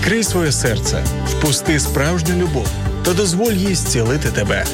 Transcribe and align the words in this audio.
Відкрий 0.00 0.22
своє 0.22 0.52
серце, 0.52 1.04
впусти 1.26 1.80
справжню 1.80 2.36
любов 2.36 2.68
та 3.04 3.12
дозволь 3.12 3.52
їй 3.52 3.74
зцілити 3.74 4.28
тебе. 4.28 4.64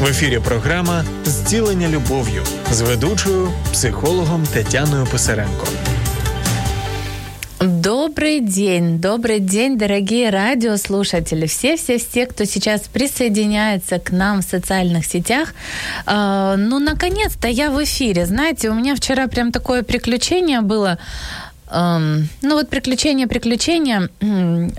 В 0.00 0.06
ефірі 0.06 0.40
програма 0.44 1.04
Зцілення 1.24 1.88
любов'ю 1.88 2.42
з 2.70 2.80
ведучою, 2.80 3.48
психологом 3.72 4.46
Тетяною 4.52 5.06
Писаренко. 5.06 5.66
Добрый 7.60 8.40
день, 8.40 8.98
добрый 8.98 9.40
день, 9.40 9.78
дорогие 9.78 10.30
радиослушатели, 10.30 11.46
все-все-все, 11.46 12.26
кто 12.26 12.44
сейчас 12.44 12.82
присоединяется 12.82 13.98
к 13.98 14.12
нам 14.12 14.40
в 14.40 14.44
социальных 14.44 15.06
сетях. 15.06 15.54
Э, 16.06 16.56
ну, 16.58 16.78
наконец-то 16.78 17.48
я 17.48 17.70
в 17.70 17.82
эфире. 17.82 18.26
Знаете, 18.26 18.70
у 18.70 18.74
меня 18.74 18.94
вчера 18.94 19.26
прям 19.26 19.52
такое 19.52 19.82
приключение 19.82 20.60
было. 20.60 20.98
Эм, 21.71 22.27
ну 22.41 22.55
вот 22.55 22.69
приключения, 22.69 23.27
приключения. 23.27 24.09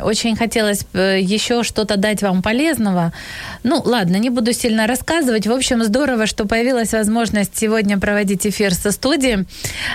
Очень 0.02 0.36
хотелось 0.36 0.84
еще 0.92 1.62
что-то 1.62 1.96
дать 1.96 2.22
вам 2.22 2.42
полезного. 2.42 3.12
Ну 3.62 3.80
ладно, 3.84 4.16
не 4.16 4.28
буду 4.30 4.52
сильно 4.52 4.86
рассказывать. 4.86 5.46
В 5.46 5.52
общем, 5.52 5.82
здорово, 5.84 6.26
что 6.26 6.44
появилась 6.44 6.92
возможность 6.92 7.56
сегодня 7.58 7.98
проводить 7.98 8.46
эфир 8.46 8.74
со 8.74 8.90
студии, 8.90 9.46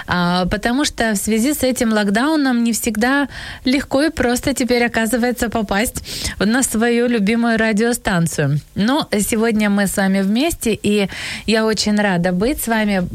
а, 0.08 0.46
потому 0.48 0.86
что 0.86 1.12
в 1.12 1.18
связи 1.18 1.54
с 1.54 1.64
этим 1.64 1.94
локдауном 1.94 2.64
не 2.64 2.74
всегда 2.74 3.28
легко 3.64 4.04
и 4.04 4.10
просто 4.10 4.54
теперь 4.54 4.86
оказывается 4.86 5.50
попасть 5.50 6.04
на 6.40 6.64
свою 6.64 7.08
любимую 7.08 7.58
радиостанцию. 7.58 8.60
Но 8.76 9.08
сегодня 9.20 9.70
мы 9.70 9.86
с 9.86 9.98
вами 9.98 10.22
вместе, 10.22 10.74
и 10.74 11.10
я 11.46 11.66
очень 11.66 11.96
рада 11.96 12.32
быть 12.32 12.62
с 12.62 12.68
вами, 12.68 13.08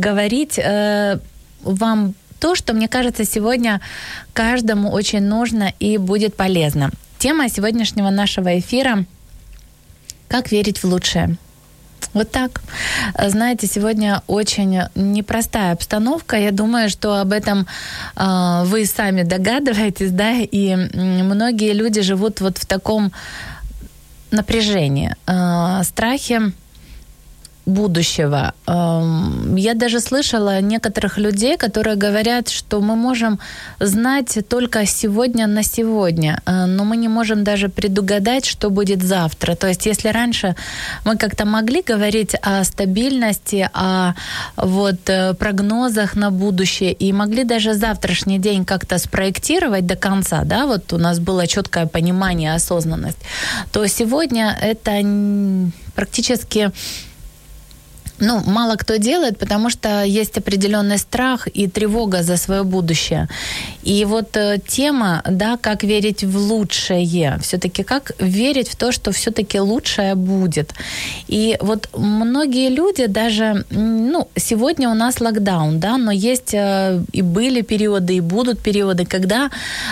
говорить 0.00 0.58
э, 0.58 1.18
вам 1.62 2.14
то, 2.40 2.54
что, 2.54 2.72
мне 2.72 2.88
кажется, 2.88 3.24
сегодня 3.24 3.80
каждому 4.32 4.90
очень 4.90 5.22
нужно 5.22 5.72
и 5.78 5.98
будет 5.98 6.36
полезно. 6.36 6.90
Тема 7.18 7.48
сегодняшнего 7.48 8.10
нашего 8.10 8.58
эфира 8.58 9.04
«Как 10.28 10.52
верить 10.52 10.82
в 10.82 10.84
лучшее». 10.84 11.36
Вот 12.14 12.30
так. 12.30 12.62
Знаете, 13.18 13.66
сегодня 13.66 14.22
очень 14.26 14.80
непростая 14.94 15.72
обстановка. 15.72 16.36
Я 16.36 16.52
думаю, 16.52 16.88
что 16.88 17.20
об 17.20 17.32
этом 17.32 17.66
э, 18.16 18.62
вы 18.64 18.86
сами 18.86 19.24
догадываетесь, 19.24 20.10
да, 20.10 20.32
и 20.32 20.74
многие 20.74 21.72
люди 21.72 22.00
живут 22.00 22.40
вот 22.40 22.58
в 22.58 22.66
таком 22.66 23.12
напряжении, 24.30 25.14
э, 25.26 25.82
страхе 25.84 26.52
будущего. 27.68 28.52
Эм, 28.66 29.56
я 29.56 29.74
даже 29.74 30.00
слышала 30.00 30.60
некоторых 30.60 31.18
людей, 31.18 31.56
которые 31.56 31.96
говорят, 31.96 32.48
что 32.48 32.80
мы 32.80 32.96
можем 32.96 33.38
знать 33.80 34.38
только 34.48 34.86
сегодня 34.86 35.46
на 35.46 35.62
сегодня, 35.62 36.40
э, 36.46 36.66
но 36.66 36.84
мы 36.84 36.96
не 36.96 37.08
можем 37.08 37.44
даже 37.44 37.68
предугадать, 37.68 38.46
что 38.46 38.70
будет 38.70 39.02
завтра. 39.02 39.54
То 39.54 39.68
есть 39.68 39.86
если 39.86 40.08
раньше 40.08 40.54
мы 41.04 41.16
как-то 41.16 41.44
могли 41.44 41.82
говорить 41.82 42.34
о 42.42 42.64
стабильности, 42.64 43.70
о 43.74 44.14
вот 44.56 45.10
э, 45.10 45.34
прогнозах 45.34 46.16
на 46.16 46.30
будущее 46.30 46.92
и 46.92 47.12
могли 47.12 47.44
даже 47.44 47.74
завтрашний 47.74 48.38
день 48.38 48.64
как-то 48.64 48.98
спроектировать 48.98 49.86
до 49.86 49.96
конца, 49.96 50.42
да, 50.44 50.66
вот 50.66 50.92
у 50.92 50.98
нас 50.98 51.18
было 51.18 51.46
четкое 51.46 51.86
понимание, 51.86 52.54
осознанность, 52.54 53.18
то 53.72 53.86
сегодня 53.86 54.56
это 54.60 55.02
практически 55.94 56.70
ну, 58.20 58.42
мало 58.46 58.76
кто 58.76 58.96
делает, 58.96 59.38
потому 59.38 59.70
что 59.70 60.02
есть 60.02 60.38
определенный 60.38 60.98
страх 60.98 61.48
и 61.54 61.68
тревога 61.68 62.22
за 62.22 62.36
свое 62.36 62.62
будущее. 62.62 63.28
И 63.82 64.04
вот 64.04 64.36
э, 64.36 64.58
тема, 64.66 65.22
да, 65.28 65.56
как 65.56 65.84
верить 65.84 66.24
в 66.24 66.36
лучшее, 66.36 67.38
все-таки 67.40 67.82
как 67.82 68.12
верить 68.18 68.68
в 68.68 68.76
то, 68.76 68.92
что 68.92 69.12
все-таки 69.12 69.60
лучшее 69.60 70.14
будет. 70.14 70.74
И 71.28 71.56
вот 71.60 71.88
многие 71.96 72.70
люди 72.70 73.06
даже, 73.06 73.64
ну, 73.70 74.28
сегодня 74.36 74.88
у 74.88 74.94
нас 74.94 75.20
локдаун, 75.20 75.80
да, 75.80 75.96
но 75.96 76.12
есть 76.12 76.54
э, 76.54 77.02
и 77.12 77.22
были 77.22 77.62
периоды, 77.62 78.16
и 78.16 78.20
будут 78.20 78.60
периоды, 78.60 79.06
когда 79.06 79.50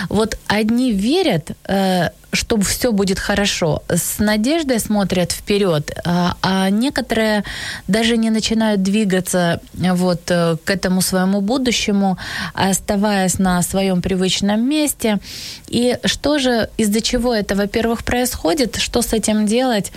вот 0.09 0.37
одни 0.47 0.91
верят, 0.91 1.51
э, 1.67 2.09
что 2.37 2.59
все 2.61 2.91
будет 2.91 3.19
хорошо, 3.19 3.83
с 3.89 4.19
надеждой 4.19 4.79
смотрят 4.79 5.31
вперед, 5.31 5.91
а, 6.05 6.37
а 6.41 6.69
некоторые 6.69 7.43
даже 7.87 8.17
не 8.17 8.29
начинают 8.29 8.83
двигаться 8.83 9.59
вот 9.73 10.21
э, 10.29 10.57
к 10.63 10.69
этому 10.69 11.01
своему 11.01 11.41
будущему, 11.41 12.17
оставаясь 12.53 13.39
на 13.39 13.61
своем 13.61 14.01
привычном 14.01 14.61
месте. 14.69 15.19
И 15.67 15.97
что 16.05 16.39
же, 16.39 16.69
из-за 16.77 17.01
чего 17.01 17.33
это, 17.33 17.55
во-первых, 17.55 18.03
происходит, 18.03 18.77
что 18.77 19.01
с 19.01 19.13
этим 19.13 19.45
делать? 19.45 19.91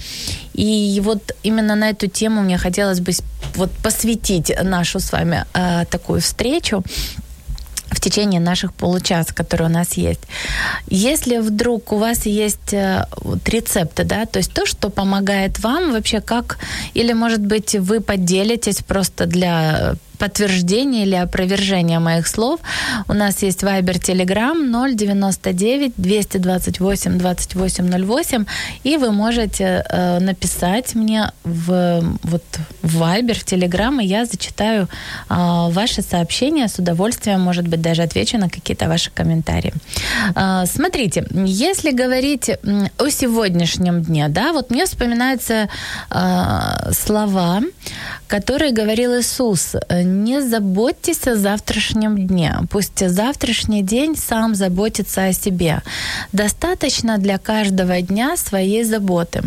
И 0.55 1.01
вот 1.05 1.33
именно 1.43 1.75
на 1.75 1.91
эту 1.91 2.07
тему 2.07 2.43
мне 2.43 2.59
хотелось 2.59 3.01
бы 3.01 3.12
вот 3.55 3.71
посвятить 3.83 4.53
нашу 4.62 5.01
с 5.01 5.12
вами 5.12 5.45
э, 5.55 5.84
такую 5.91 6.21
встречу 6.21 6.83
в 7.91 8.01
течение 8.01 8.41
наших 8.41 8.73
получаса, 8.73 9.34
которые 9.34 9.69
у 9.69 9.73
нас 9.73 9.95
есть. 9.95 10.21
Если 10.89 11.39
вдруг 11.39 11.93
у 11.93 11.99
вас 11.99 12.27
есть 12.27 12.73
э, 12.73 13.06
вот, 13.17 13.49
рецепты, 13.49 14.05
да, 14.05 14.27
то 14.27 14.39
есть 14.39 14.53
то, 14.53 14.67
что 14.67 14.91
помогает 14.91 15.59
вам 15.59 15.93
вообще 15.93 16.21
как, 16.21 16.59
или, 16.95 17.12
может 17.12 17.41
быть, 17.41 17.75
вы 17.75 18.01
поделитесь 18.01 18.83
просто 18.83 19.27
для 19.27 19.97
подтверждение 20.20 21.04
или 21.04 21.14
опровержение 21.14 21.98
моих 21.98 22.28
слов, 22.28 22.60
у 23.08 23.14
нас 23.14 23.42
есть 23.42 23.62
Viber 23.62 23.98
Telegram 23.98 24.94
099 24.94 25.92
228 25.97 27.19
2808, 27.19 28.44
и 28.84 28.97
вы 28.98 29.12
можете 29.12 29.64
э, 29.88 30.19
написать 30.20 30.94
мне 30.94 31.32
в, 31.44 32.03
вот, 32.22 32.44
в 32.82 33.03
Viber, 33.03 33.34
в 33.34 33.44
Telegram, 33.44 34.03
и 34.03 34.06
я 34.06 34.26
зачитаю 34.26 34.82
э, 34.82 35.34
ваши 35.70 36.03
сообщения 36.03 36.69
с 36.69 36.78
удовольствием, 36.78 37.41
может 37.41 37.66
быть, 37.66 37.80
даже 37.80 38.03
отвечу 38.03 38.38
на 38.38 38.50
какие-то 38.50 38.88
ваши 38.88 39.10
комментарии. 39.10 39.72
Э, 40.36 40.66
смотрите, 40.66 41.25
если 41.47 41.92
говорить 41.92 42.50
о 42.98 43.09
сегодняшнем 43.09 44.03
дне, 44.03 44.28
да, 44.28 44.53
вот 44.53 44.70
мне 44.70 44.84
вспоминаются 44.84 45.69
э, 46.10 46.92
слова, 46.92 47.60
которые 48.28 48.72
говорил 48.72 49.19
Иисус 49.19 49.76
не 50.10 50.43
заботьтесь 50.43 51.26
о 51.26 51.37
завтрашнем 51.37 52.26
дне. 52.26 52.54
Пусть 52.71 53.09
завтрашний 53.09 53.82
день 53.82 54.16
сам 54.16 54.54
заботится 54.54 55.26
о 55.26 55.32
себе. 55.32 55.82
Достаточно 56.32 57.19
для 57.19 57.38
каждого 57.38 58.00
дня 58.03 58.37
своей 58.37 58.84
заботы. 58.84 59.43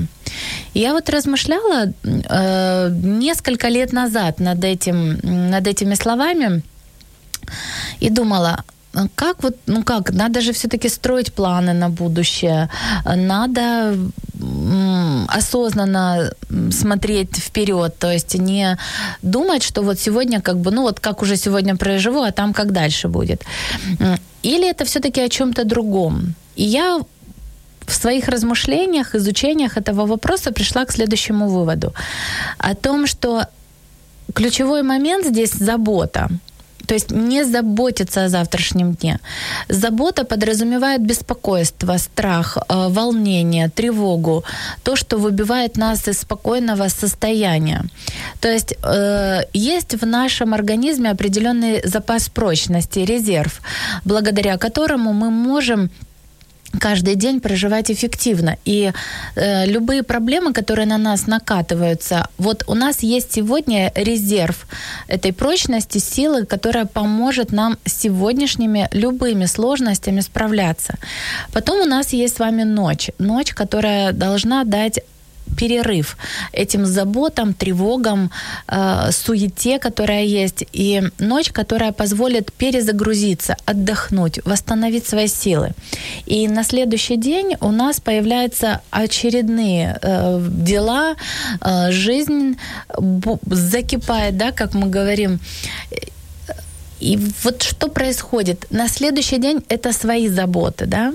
Я 0.74 0.94
вот 0.94 1.09
размышляла 1.09 1.94
э, 2.03 2.90
несколько 3.03 3.69
лет 3.69 3.94
назад 3.94 4.40
над, 4.40 4.63
этим, 4.63 5.19
над 5.24 5.68
этими 5.68 5.96
словами 5.96 6.63
и 8.00 8.09
думала, 8.09 8.63
как 9.15 9.44
вот, 9.44 9.57
ну 9.65 9.83
как, 9.83 10.12
надо 10.12 10.42
же 10.42 10.51
все-таки 10.51 10.89
строить 10.89 11.33
планы 11.33 11.74
на 11.74 11.89
будущее, 11.89 12.69
надо 13.06 13.98
осознанно 15.28 16.34
смотреть 16.72 17.38
вперед, 17.38 17.96
то 18.00 18.12
есть 18.12 18.36
не 18.36 18.78
думать, 19.22 19.64
что 19.64 19.81
вот 19.81 20.00
сегодня 20.00 20.42
как 20.42 20.58
бы, 20.58 20.72
ну 20.72 20.81
вот 20.81 21.00
как 21.00 21.22
уже 21.22 21.38
сегодня 21.38 21.75
проживу, 21.75 22.22
а 22.22 22.31
там 22.31 22.54
как 22.54 22.72
дальше 22.72 23.08
будет. 23.08 23.44
Или 24.44 24.70
это 24.70 24.86
все-таки 24.86 25.22
о 25.22 25.30
чем-то 25.30 25.64
другом. 25.66 26.36
И 26.56 26.64
я 26.64 27.00
в 27.88 27.94
своих 27.94 28.28
размышлениях, 28.28 29.16
изучениях 29.16 29.78
этого 29.78 30.06
вопроса 30.06 30.52
пришла 30.52 30.86
к 30.86 30.92
следующему 30.92 31.50
выводу. 31.50 31.94
О 32.58 32.75
том, 32.75 33.08
что 33.08 33.48
ключевой 34.34 34.84
момент 34.84 35.25
здесь 35.25 35.52
забота. 35.54 36.30
То 36.85 36.94
есть 36.94 37.12
не 37.12 37.45
заботиться 37.45 38.25
о 38.25 38.30
завтрашнем 38.30 38.94
дне. 38.94 39.19
Забота 39.69 40.24
подразумевает 40.24 41.01
беспокойство, 41.01 41.97
страх, 41.97 42.57
э, 42.57 42.89
волнение, 42.89 43.69
тревогу, 43.69 44.44
то, 44.83 44.95
что 44.95 45.18
выбивает 45.18 45.77
нас 45.77 46.07
из 46.07 46.19
спокойного 46.19 46.89
состояния. 46.89 47.83
То 48.39 48.51
есть 48.51 48.75
э, 48.83 49.41
есть 49.53 50.01
в 50.01 50.06
нашем 50.06 50.53
организме 50.53 51.12
определенный 51.12 51.81
запас 51.88 52.30
прочности, 52.30 53.00
резерв, 53.00 53.62
благодаря 54.06 54.57
которому 54.57 55.13
мы 55.13 55.29
можем 55.29 55.89
каждый 56.80 57.16
день 57.16 57.40
проживать 57.40 57.92
эффективно. 57.92 58.58
И 58.66 58.92
э, 59.36 59.66
любые 59.66 60.04
проблемы, 60.04 60.54
которые 60.54 60.86
на 60.86 60.98
нас 60.98 61.28
накатываются, 61.28 62.28
вот 62.38 62.64
у 62.68 62.74
нас 62.74 63.04
есть 63.04 63.34
сегодня 63.34 63.92
резерв 63.96 64.68
этой 65.08 65.34
прочности, 65.34 66.00
силы, 66.00 66.46
которая 66.46 66.86
поможет 66.86 67.52
нам 67.52 67.78
с 67.86 68.02
сегодняшними 68.02 68.90
любыми 68.92 69.46
сложностями 69.46 70.22
справляться. 70.22 70.96
Потом 71.52 71.81
у 71.81 71.86
нас 71.86 72.14
есть 72.14 72.36
с 72.36 72.40
вами 72.40 72.64
ночь. 72.64 73.10
Ночь, 73.20 73.54
которая 73.54 74.12
должна 74.12 74.64
дать 74.64 75.02
перерыв 75.55 76.17
этим 76.51 76.85
заботам, 76.85 77.53
тревогам, 77.53 78.31
э, 78.67 79.11
суете, 79.11 79.79
которая 79.79 80.23
есть, 80.23 80.65
и 80.73 81.03
ночь, 81.19 81.51
которая 81.51 81.91
позволит 81.91 82.51
перезагрузиться, 82.53 83.55
отдохнуть, 83.65 84.39
восстановить 84.45 85.07
свои 85.07 85.27
силы. 85.27 85.71
И 86.25 86.47
на 86.47 86.63
следующий 86.63 87.17
день 87.17 87.55
у 87.61 87.71
нас 87.71 88.00
появляются 88.00 88.81
очередные 88.91 89.97
э, 90.01 90.47
дела, 90.50 91.15
э, 91.61 91.91
жизнь 91.91 92.57
закипает, 93.45 94.38
да, 94.38 94.51
как 94.51 94.73
мы 94.73 94.88
говорим. 94.88 95.39
И 97.00 97.19
вот 97.44 97.63
что 97.63 97.89
происходит? 97.89 98.65
На 98.69 98.88
следующий 98.88 99.38
день 99.38 99.63
это 99.67 99.91
свои 99.91 100.29
заботы, 100.29 100.85
да? 100.85 101.13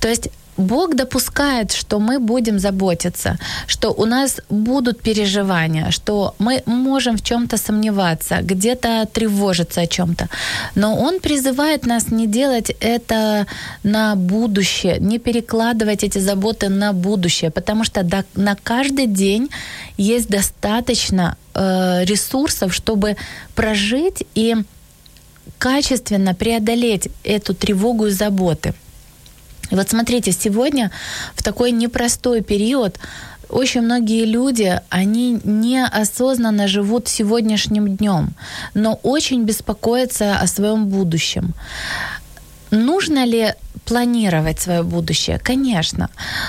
То 0.00 0.08
есть 0.08 0.28
Бог 0.56 0.94
допускает, 0.94 1.72
что 1.72 1.98
мы 1.98 2.18
будем 2.18 2.58
заботиться, 2.58 3.38
что 3.66 3.90
у 3.90 4.04
нас 4.04 4.40
будут 4.48 5.00
переживания, 5.00 5.90
что 5.90 6.34
мы 6.38 6.62
можем 6.66 7.16
в 7.16 7.22
чем-то 7.22 7.56
сомневаться, 7.56 8.38
где-то 8.42 9.06
тревожиться 9.12 9.80
о 9.80 9.86
чем-то. 9.86 10.28
Но 10.74 10.96
Он 10.96 11.20
призывает 11.20 11.86
нас 11.86 12.10
не 12.10 12.26
делать 12.26 12.76
это 12.80 13.46
на 13.82 14.14
будущее, 14.14 14.98
не 15.00 15.18
перекладывать 15.18 16.04
эти 16.04 16.18
заботы 16.18 16.68
на 16.68 16.92
будущее, 16.92 17.50
потому 17.50 17.84
что 17.84 18.06
на 18.34 18.56
каждый 18.62 19.06
день 19.06 19.48
есть 19.98 20.28
достаточно 20.28 21.36
э, 21.54 22.04
ресурсов, 22.04 22.74
чтобы 22.74 23.16
прожить 23.54 24.24
и 24.34 24.56
качественно 25.58 26.34
преодолеть 26.34 27.08
эту 27.24 27.54
тревогу 27.54 28.06
и 28.06 28.10
заботы. 28.10 28.74
И 29.70 29.74
вот 29.74 29.88
смотрите, 29.88 30.32
сегодня 30.32 30.90
в 31.34 31.42
такой 31.42 31.72
непростой 31.72 32.42
период 32.42 32.98
очень 33.48 33.82
многие 33.82 34.24
люди, 34.24 34.80
они 34.88 35.40
неосознанно 35.44 36.66
живут 36.66 37.08
сегодняшним 37.08 37.96
днем, 37.96 38.34
но 38.74 38.98
очень 39.02 39.44
беспокоятся 39.44 40.38
о 40.38 40.46
своем 40.46 40.86
будущем. 40.86 41.54
Нужно 42.70 43.24
ли 43.24 43.54
планировать 43.84 44.60
свое 44.60 44.82
будущее? 44.82 45.38
Конечно. 45.38 46.08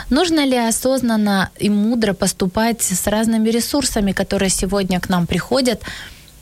Нужно 0.09 0.45
ли 0.45 0.57
осознанно 0.57 1.49
и 1.59 1.69
мудро 1.69 2.13
поступать 2.13 2.81
с 2.81 3.07
разными 3.07 3.49
ресурсами, 3.49 4.11
которые 4.11 4.49
сегодня 4.49 4.99
к 4.99 5.09
нам 5.09 5.27
приходят, 5.27 5.81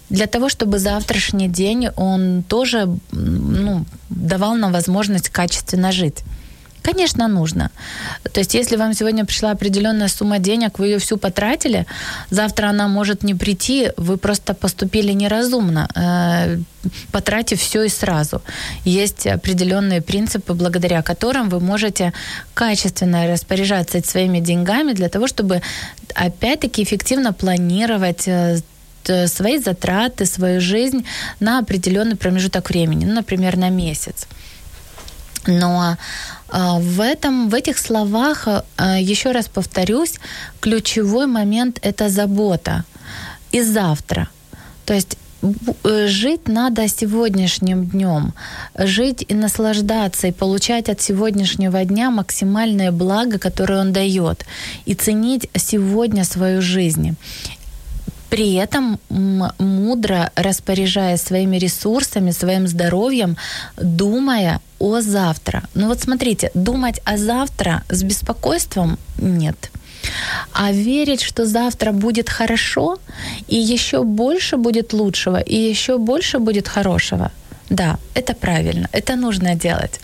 для 0.09 0.27
того, 0.27 0.47
чтобы 0.47 0.79
завтрашний 0.79 1.47
день 1.47 1.89
он 1.95 2.43
тоже 2.43 2.87
ну, 3.11 3.85
давал 4.09 4.55
нам 4.55 4.71
возможность 4.71 5.29
качественно 5.29 5.91
жить? 5.91 6.23
Конечно, 6.83 7.27
нужно. 7.27 7.71
То 8.33 8.39
есть, 8.41 8.53
если 8.53 8.77
вам 8.77 8.93
сегодня 8.93 9.25
пришла 9.25 9.51
определенная 9.51 10.09
сумма 10.09 10.39
денег, 10.39 10.79
вы 10.79 10.87
ее 10.87 10.97
всю 10.97 11.17
потратили, 11.17 11.85
завтра 12.29 12.67
она 12.67 12.87
может 12.87 13.23
не 13.23 13.35
прийти, 13.35 13.91
вы 13.97 14.17
просто 14.17 14.53
поступили 14.53 15.13
неразумно, 15.13 15.87
э, 15.95 16.57
потратив 17.11 17.59
все 17.59 17.83
и 17.83 17.89
сразу. 17.89 18.41
Есть 18.85 19.27
определенные 19.27 20.01
принципы, 20.01 20.53
благодаря 20.53 21.01
которым 21.01 21.49
вы 21.49 21.59
можете 21.59 22.11
качественно 22.53 23.27
распоряжаться 23.27 24.01
своими 24.01 24.41
деньгами 24.41 24.93
для 24.93 25.07
того, 25.07 25.27
чтобы 25.27 25.61
опять-таки 26.15 26.83
эффективно 26.83 27.31
планировать 27.31 28.27
э, 28.27 28.57
свои 29.27 29.57
затраты, 29.57 30.25
свою 30.25 30.59
жизнь 30.61 31.05
на 31.39 31.59
определенный 31.59 32.15
промежуток 32.15 32.69
времени, 32.69 33.05
ну, 33.05 33.13
например, 33.13 33.57
на 33.57 33.69
месяц. 33.69 34.27
Но 35.47 35.97
в, 36.53 37.01
этом, 37.01 37.49
в 37.49 37.55
этих 37.55 37.79
словах, 37.79 38.47
а, 38.77 38.99
еще 38.99 39.31
раз 39.31 39.47
повторюсь, 39.47 40.19
ключевой 40.59 41.25
момент– 41.25 41.79
это 41.81 42.09
забота. 42.09 42.83
И 43.51 43.61
завтра. 43.61 44.29
То 44.85 44.93
есть 44.93 45.17
э, 45.83 46.07
жить 46.07 46.47
надо 46.47 46.87
сегодняшним 46.87 47.85
днем, 47.85 48.33
жить 48.77 49.25
и 49.27 49.33
наслаждаться, 49.33 50.27
и 50.27 50.31
получать 50.31 50.89
от 50.89 51.01
сегодняшнего 51.01 51.83
дня 51.85 52.11
максимальное 52.11 52.91
благо, 52.91 53.39
которое 53.39 53.81
он 53.81 53.91
дает, 53.91 54.45
и 54.85 54.93
ценить 54.93 55.49
сегодня 55.55 56.23
свою 56.23 56.61
жизнь 56.61 57.15
при 58.33 58.55
этом 58.55 58.99
мудро 59.59 60.31
распоряжаясь 60.35 61.21
своими 61.21 61.59
ресурсами, 61.59 62.31
своим 62.31 62.67
здоровьем, 62.67 63.37
думая 63.77 64.59
о 64.79 65.01
завтра. 65.01 65.61
Ну 65.75 65.87
вот 65.87 66.01
смотрите, 66.01 66.49
думать 66.55 66.99
о 67.05 67.17
завтра 67.17 67.83
с 67.89 68.01
беспокойством 68.01 68.97
нет. 69.19 69.69
А 70.51 70.71
верить, 70.71 71.21
что 71.21 71.45
завтра 71.45 71.91
будет 71.91 72.27
хорошо, 72.27 72.97
и 73.47 73.55
еще 73.55 74.03
больше 74.03 74.57
будет 74.57 74.93
лучшего, 74.93 75.39
и 75.39 75.55
еще 75.55 75.99
больше 75.99 76.39
будет 76.39 76.67
хорошего– 76.67 77.31
да, 77.73 77.97
это 78.13 78.35
правильно, 78.35 78.87
это 78.91 79.15
нужно 79.15 79.55
делать. 79.55 79.99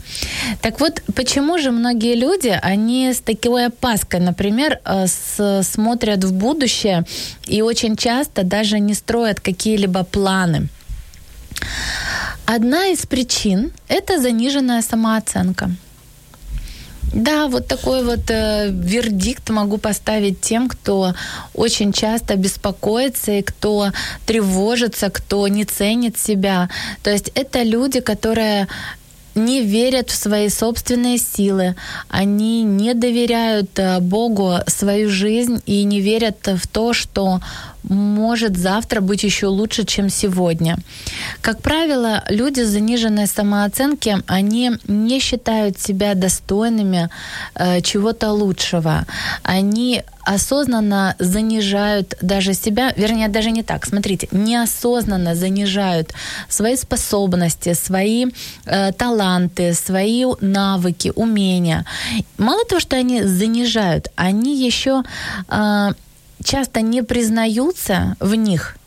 Так 0.62 0.80
вот, 0.80 1.04
почему 1.16 1.60
же 1.60 1.72
многие 1.72 2.16
люди, 2.16 2.60
они 2.64 3.14
с 3.14 3.20
такой 3.20 3.68
опаской, 3.68 4.20
например, 4.20 4.80
э, 4.86 5.06
с, 5.08 5.62
смотрят 5.64 6.24
в 6.24 6.34
будущее 6.34 7.04
и 7.46 7.62
очень 7.62 7.96
часто 7.96 8.44
даже 8.44 8.80
не 8.80 8.96
строят 8.96 9.40
какие-либо 9.40 10.04
планы? 10.04 10.68
Одна 12.46 12.88
из 12.88 13.06
причин– 13.06 13.72
это 13.88 14.20
заниженная 14.20 14.82
самооценка– 14.82 15.70
да, 17.14 17.48
вот 17.48 17.68
такой 17.68 18.04
вот 18.04 18.30
э, 18.30 18.70
вердикт 18.72 19.50
могу 19.50 19.78
поставить 19.78 20.42
тем, 20.42 20.70
кто 20.70 21.14
очень 21.56 21.92
часто 21.92 22.36
беспокоится 22.36 23.32
и 23.32 23.42
кто 23.42 23.92
тревожится, 24.26 25.10
кто 25.10 25.48
не 25.48 25.66
ценит 25.66 26.18
себя. 26.18 26.70
То 27.02 27.10
есть 27.10 27.32
это 27.34 27.64
люди, 27.64 28.00
которые 28.00 28.68
не 29.36 29.62
верят 29.62 30.10
в 30.10 30.16
свои 30.16 30.50
собственные 30.50 31.18
силы, 31.18 31.76
они 32.10 32.64
не 32.64 32.94
доверяют 32.94 33.80
э, 33.80 34.00
Богу 34.00 34.58
свою 34.68 35.10
жизнь 35.10 35.62
и 35.66 35.84
не 35.84 36.02
верят 36.02 36.48
в 36.48 36.68
то, 36.68 36.94
что 36.94 37.40
может 37.90 38.58
завтра 38.58 39.02
быть 39.02 39.24
еще 39.24 39.48
лучше, 39.48 39.84
чем 39.84 40.10
сегодня. 40.10 40.78
Как 41.42 41.62
правило, 41.62 42.24
люди 42.30 42.62
с 42.62 42.70
заниженной 42.70 43.28
самооценки, 43.28 44.18
они 44.28 44.72
не 44.88 45.20
считают 45.20 45.80
себя 45.80 46.14
достойными 46.14 47.10
э, 47.56 47.82
чего-то 47.82 48.32
лучшего. 48.32 49.06
Они 49.44 50.04
осознанно 50.24 51.16
занижают 51.20 52.16
даже 52.22 52.54
себя, 52.54 52.94
вернее, 52.96 53.30
даже 53.30 53.52
не 53.52 53.64
так, 53.64 53.86
смотрите, 53.86 54.28
неосознанно 54.32 55.34
занижают 55.34 56.14
свои 56.50 56.76
способности, 56.76 57.74
свои 57.74 58.28
э, 58.66 58.92
таланты, 58.92 59.74
свои 59.74 60.26
навыки, 60.42 61.12
умения. 61.16 61.86
Мало 62.38 62.64
того, 62.66 62.80
что 62.80 62.96
они 62.96 63.24
занижают, 63.24 64.10
они 64.16 64.56
еще 64.56 65.04
э, 65.48 65.94
часто 66.44 66.82
не 66.82 67.04
признаются 67.04 68.16
в 68.20 68.36
них 68.36 68.80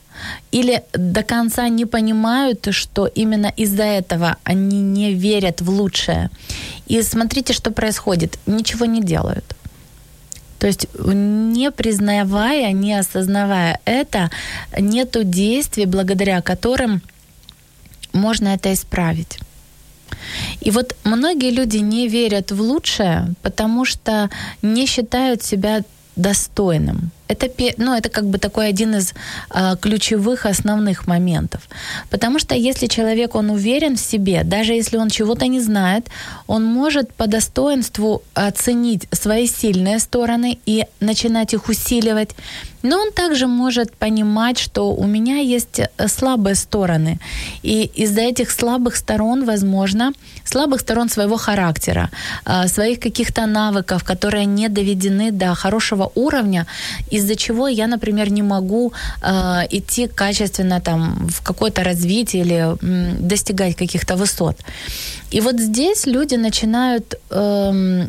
или 0.50 0.82
до 0.92 1.23
конца 1.23 1.68
не 1.68 1.87
понимают, 1.87 2.68
что 2.71 3.06
именно 3.06 3.52
из-за 3.56 3.85
этого 3.85 4.37
они 4.44 4.80
не 4.80 5.14
верят 5.14 5.61
в 5.61 5.71
лучшее. 5.71 6.30
И 6.87 7.00
смотрите, 7.02 7.52
что 7.52 7.71
происходит. 7.71 8.38
Ничего 8.47 8.85
не 8.85 9.00
делают. 9.00 9.56
То 10.59 10.66
есть 10.66 10.87
не 10.94 11.71
признавая, 11.73 12.73
не 12.73 12.94
осознавая 12.94 13.80
это, 13.85 14.30
нету 14.78 15.25
действий, 15.25 15.87
благодаря 15.87 16.40
которым 16.40 17.02
можно 18.12 18.49
это 18.49 18.73
исправить. 18.73 19.38
И 20.61 20.71
вот 20.71 20.94
многие 21.02 21.50
люди 21.50 21.78
не 21.78 22.06
верят 22.06 22.52
в 22.52 22.61
лучшее, 22.61 23.35
потому 23.42 23.85
что 23.85 24.30
не 24.61 24.87
считают 24.87 25.42
себя 25.42 25.82
достойным 26.14 27.11
Это, 27.32 27.48
ну, 27.76 27.94
это 27.94 28.08
как 28.08 28.26
бы 28.26 28.38
такой 28.38 28.68
один 28.68 28.96
из 28.96 29.14
э, 29.50 29.76
ключевых, 29.80 30.46
основных 30.46 31.06
моментов. 31.06 31.60
Потому 32.10 32.38
что 32.38 32.54
если 32.54 32.86
человек, 32.86 33.34
он 33.34 33.50
уверен 33.50 33.96
в 33.96 34.00
себе, 34.00 34.44
даже 34.44 34.72
если 34.72 34.98
он 34.98 35.08
чего-то 35.08 35.46
не 35.46 35.60
знает, 35.60 36.06
он 36.46 36.64
может 36.64 37.12
по 37.14 37.26
достоинству 37.26 38.22
оценить 38.34 39.08
свои 39.12 39.46
сильные 39.46 39.98
стороны 39.98 40.58
и 40.66 40.84
начинать 41.00 41.54
их 41.54 41.68
усиливать, 41.68 42.30
но 42.82 42.96
он 43.00 43.12
также 43.12 43.46
может 43.46 43.92
понимать, 43.92 44.58
что 44.58 44.92
у 44.92 45.06
меня 45.06 45.38
есть 45.38 45.80
э, 45.80 46.08
слабые 46.08 46.54
стороны. 46.54 47.18
И 47.62 47.90
из-за 47.94 48.20
этих 48.20 48.50
слабых 48.50 48.96
сторон, 48.96 49.44
возможно, 49.44 50.12
слабых 50.44 50.80
сторон 50.80 51.08
своего 51.08 51.36
характера, 51.36 52.10
э, 52.44 52.68
своих 52.68 53.00
каких-то 53.00 53.46
навыков, 53.46 54.04
которые 54.04 54.46
не 54.46 54.68
доведены 54.68 55.30
до 55.30 55.54
хорошего 55.54 56.10
уровня, 56.14 56.66
из-за 57.23 57.37
чего 57.37 57.69
я, 57.69 57.87
например, 57.87 58.31
не 58.31 58.43
могу 58.43 58.93
э, 59.23 59.67
идти 59.71 60.09
качественно 60.09 60.81
там, 60.81 61.29
в 61.29 61.41
какое-то 61.43 61.85
развитие 61.85 62.43
или 62.43 62.76
достигать 63.29 63.76
каких-то 63.76 64.17
высот. 64.17 64.57
И 65.31 65.41
вот 65.41 65.61
здесь 65.61 66.07
люди 66.07 66.37
начинают 66.37 67.14
э, 67.31 68.09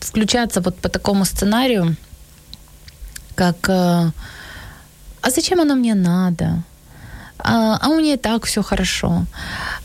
включаться 0.00 0.60
вот 0.60 0.76
по 0.76 0.88
такому 0.88 1.24
сценарию, 1.24 1.96
как 3.34 3.68
э, 3.68 4.12
«А 5.22 5.30
зачем 5.30 5.60
оно 5.60 5.74
мне 5.74 5.94
надо?» 5.94 6.62
А, 7.44 7.78
а 7.80 7.88
у 7.88 8.00
нее 8.00 8.16
так 8.16 8.44
все 8.44 8.62
хорошо. 8.62 9.26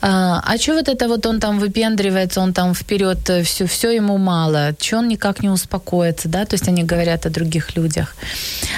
А, 0.00 0.42
а 0.44 0.58
что 0.58 0.74
вот 0.74 0.88
это 0.88 1.08
вот 1.08 1.26
он 1.26 1.40
там 1.40 1.58
выпендривается, 1.58 2.40
он 2.40 2.52
там 2.52 2.74
вперед 2.74 3.18
все, 3.44 3.64
э, 3.64 3.66
все 3.66 3.90
ему 3.90 4.18
мало, 4.18 4.74
что 4.80 4.98
он 4.98 5.08
никак 5.08 5.42
не 5.42 5.48
успокоится, 5.48 6.28
да, 6.28 6.44
то 6.44 6.54
есть 6.54 6.68
они 6.68 6.84
говорят 6.84 7.26
о 7.26 7.30
других 7.30 7.76
людях. 7.76 8.14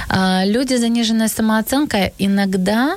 А, 0.09 0.45
люди 0.47 0.75
с 0.75 0.81
заниженной 0.81 1.29
самооценкой 1.29 2.13
иногда 2.19 2.97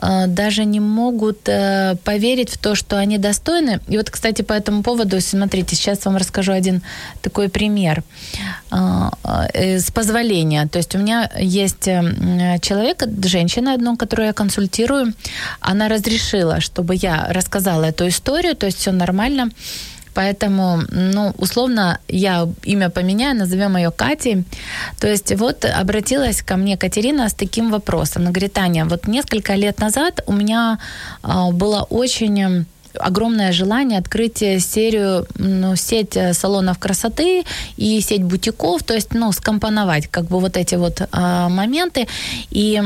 даже 0.00 0.64
не 0.64 0.80
могут 0.80 1.48
э, 1.48 1.96
поверить 2.04 2.50
в 2.50 2.58
то, 2.58 2.74
что 2.74 2.98
они 2.98 3.18
достойны. 3.18 3.80
И 3.88 3.96
вот, 3.96 4.10
кстати, 4.10 4.42
по 4.42 4.52
этому 4.52 4.82
поводу, 4.82 5.20
смотрите, 5.20 5.76
сейчас 5.76 6.04
вам 6.04 6.16
расскажу 6.16 6.52
один 6.52 6.82
такой 7.22 7.48
пример 7.48 8.02
э, 8.70 9.78
с 9.78 9.90
позволения. 9.90 10.66
То 10.68 10.78
есть 10.78 10.94
у 10.94 10.98
меня 10.98 11.30
есть 11.38 11.84
человек, 11.84 13.02
женщина 13.24 13.74
одну, 13.74 13.96
которую 13.96 14.26
я 14.26 14.32
консультирую, 14.32 15.14
она 15.60 15.88
разрешила, 15.88 16.60
чтобы 16.60 16.94
я 16.94 17.26
рассказала 17.30 17.84
эту 17.84 18.08
историю, 18.08 18.54
то 18.54 18.66
есть 18.66 18.78
все 18.78 18.92
нормально. 18.92 19.50
Поэтому, 20.18 20.80
ну, 20.90 21.32
условно, 21.38 21.98
я 22.08 22.48
имя 22.64 22.90
поменяю, 22.90 23.36
назовем 23.36 23.76
ее 23.76 23.92
Катей. 23.92 24.44
То 24.98 25.06
есть 25.06 25.32
вот 25.36 25.64
обратилась 25.64 26.42
ко 26.42 26.56
мне 26.56 26.76
Катерина 26.76 27.28
с 27.28 27.34
таким 27.34 27.70
вопросом. 27.70 28.22
Она 28.22 28.30
говорит, 28.32 28.52
Таня, 28.52 28.84
вот 28.84 29.06
несколько 29.06 29.54
лет 29.54 29.78
назад 29.78 30.24
у 30.26 30.32
меня 30.32 30.80
а, 31.22 31.52
было 31.52 31.86
очень 31.90 32.66
огромное 33.00 33.52
желание 33.52 33.98
открыть 33.98 34.38
серию, 34.38 35.26
ну, 35.36 35.76
сеть 35.76 36.16
э, 36.16 36.32
салонов 36.32 36.78
красоты 36.78 37.44
и 37.76 38.00
сеть 38.00 38.22
бутиков, 38.22 38.82
то 38.82 38.94
есть, 38.94 39.14
ну, 39.14 39.32
скомпоновать 39.32 40.08
как 40.08 40.24
бы 40.26 40.40
вот 40.40 40.56
эти 40.56 40.74
вот 40.76 41.02
а, 41.12 41.48
моменты. 41.48 42.06
И 42.50 42.82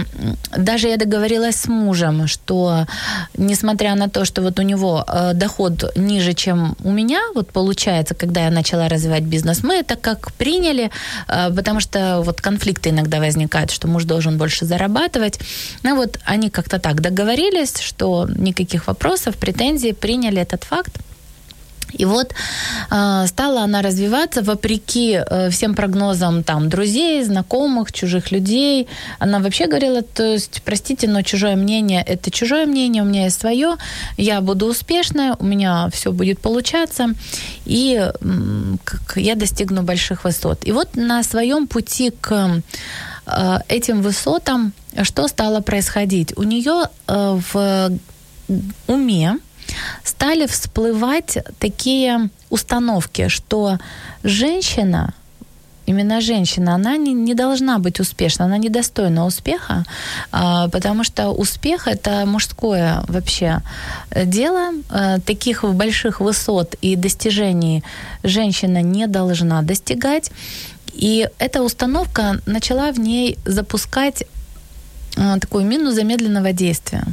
даже 0.57 0.89
я 0.89 0.97
договорилась 0.97 1.57
с 1.57 1.69
мужем, 1.69 2.27
что 2.27 2.87
несмотря 3.37 3.95
на 3.95 4.09
то, 4.09 4.25
что 4.25 4.43
вот 4.43 4.59
у 4.59 4.63
него 4.63 5.05
а, 5.07 5.33
доход 5.35 5.97
ниже, 5.97 6.33
чем 6.35 6.77
у 6.85 6.91
меня, 6.91 7.21
вот 7.35 7.51
получается, 7.53 8.15
когда 8.15 8.45
я 8.45 8.51
начала 8.51 8.89
развивать 8.89 9.23
бизнес, 9.23 9.63
мы 9.63 9.75
это 9.75 9.97
как 9.97 10.33
приняли, 10.33 10.91
а, 11.29 11.51
потому 11.51 11.81
что 11.81 12.23
вот 12.23 12.41
конфликты 12.41 12.91
иногда 12.91 13.19
возникают, 13.19 13.71
что 13.71 13.89
муж 13.89 14.05
должен 14.05 14.39
больше 14.39 14.65
зарабатывать. 14.65 15.39
Ну 15.83 15.97
вот 15.97 16.19
они 16.25 16.51
как-то 16.51 16.79
так 16.79 17.01
договорились, 17.01 17.81
что 17.81 18.29
никаких 18.37 18.87
вопросов, 18.87 19.37
претензий, 19.37 19.93
приняли 20.03 20.43
этот 20.43 20.65
факт. 20.65 20.99
И 22.01 22.07
вот 22.07 22.33
э, 22.91 23.27
стала 23.27 23.63
она 23.63 23.83
развиваться 23.83 24.43
вопреки 24.43 25.13
э, 25.13 25.51
всем 25.51 25.75
прогнозам 25.75 26.43
там 26.43 26.69
друзей, 26.69 27.25
знакомых, 27.25 27.93
чужих 27.93 28.33
людей. 28.33 28.89
Она 29.19 29.39
вообще 29.39 29.67
говорила, 29.67 30.03
то 30.03 30.23
есть, 30.23 30.63
простите, 30.65 31.09
но 31.09 31.23
чужое 31.23 31.57
мнение 31.57 32.03
это 32.03 32.31
чужое 32.31 32.67
мнение, 32.67 33.03
у 33.03 33.07
меня 33.07 33.25
есть 33.25 33.41
свое, 33.41 33.77
я 34.17 34.41
буду 34.41 34.67
успешная, 34.67 35.37
у 35.39 35.45
меня 35.45 35.89
все 35.93 36.13
будет 36.13 36.41
получаться, 36.41 37.09
и 37.67 37.99
э, 38.01 38.77
как 38.85 39.17
я 39.17 39.35
достигну 39.35 39.83
больших 39.83 40.25
высот. 40.25 40.67
И 40.69 40.73
вот 40.73 40.97
на 40.97 41.23
своем 41.23 41.67
пути 41.67 42.11
к 42.21 42.63
э, 43.27 43.59
этим 43.69 44.03
высотам 44.03 44.73
что 45.03 45.29
стало 45.29 45.61
происходить? 45.61 46.37
У 46.37 46.43
нее 46.43 46.85
э, 47.07 47.41
в 47.53 47.91
уме 48.87 49.39
стали 50.05 50.47
всплывать 50.47 51.39
такие 51.59 52.31
установки, 52.51 53.29
что 53.29 53.79
женщина, 54.23 55.15
именно 55.87 56.21
женщина, 56.21 56.75
она 56.75 56.97
не, 56.97 57.13
не 57.13 57.35
должна 57.35 57.79
быть 57.79 58.01
успешна, 58.01 58.45
она 58.45 58.59
недостойна 58.59 59.27
успеха, 59.27 59.85
а, 60.31 60.69
потому 60.69 61.05
что 61.05 61.31
успех 61.31 61.89
это 61.89 62.25
мужское 62.27 63.05
вообще 63.09 63.63
дело. 64.15 64.73
А, 64.91 65.19
таких 65.21 65.65
больших 65.65 66.21
высот 66.21 66.75
и 66.83 66.97
достижений 66.97 67.83
женщина 68.23 68.83
не 68.83 69.07
должна 69.07 69.63
достигать. 69.63 70.31
И 70.93 71.29
эта 71.39 71.63
установка 71.63 72.41
начала 72.47 72.93
в 72.93 72.99
ней 72.99 73.39
запускать 73.45 74.25
а, 75.17 75.39
такую 75.39 75.65
мину 75.65 75.91
замедленного 75.91 76.53
действия. 76.53 77.05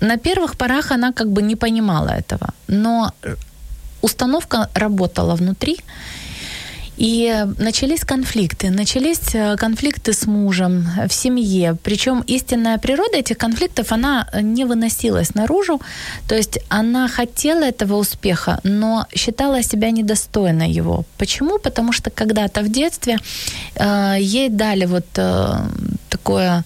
На 0.00 0.16
первых 0.16 0.56
порах 0.56 0.92
она 0.92 1.12
как 1.12 1.28
бы 1.28 1.42
не 1.42 1.56
понимала 1.56 2.10
этого, 2.10 2.54
но 2.68 3.12
установка 4.02 4.68
работала 4.74 5.34
внутри, 5.34 5.78
и 7.00 7.46
начались 7.58 8.04
конфликты. 8.04 8.70
Начались 8.70 9.34
э, 9.34 9.56
конфликты 9.56 10.12
с 10.12 10.26
мужем 10.26 10.86
в 11.08 11.12
семье. 11.12 11.74
Причем 11.82 12.22
истинная 12.28 12.78
природа 12.78 13.16
этих 13.16 13.38
конфликтов, 13.38 13.92
она 13.92 14.28
не 14.42 14.66
выносилась 14.66 15.34
наружу. 15.34 15.80
То 16.28 16.34
есть 16.34 16.58
она 16.68 17.08
хотела 17.08 17.64
этого 17.64 17.96
успеха, 17.96 18.60
но 18.64 19.06
считала 19.14 19.62
себя 19.62 19.90
недостойной 19.90 20.70
его. 20.70 21.04
Почему? 21.16 21.58
Потому 21.58 21.92
что 21.92 22.10
когда-то 22.10 22.60
в 22.60 22.68
детстве 22.68 23.16
э, 23.76 24.16
ей 24.20 24.50
дали 24.50 24.84
вот 24.84 25.06
э, 25.16 25.54
такое 26.10 26.64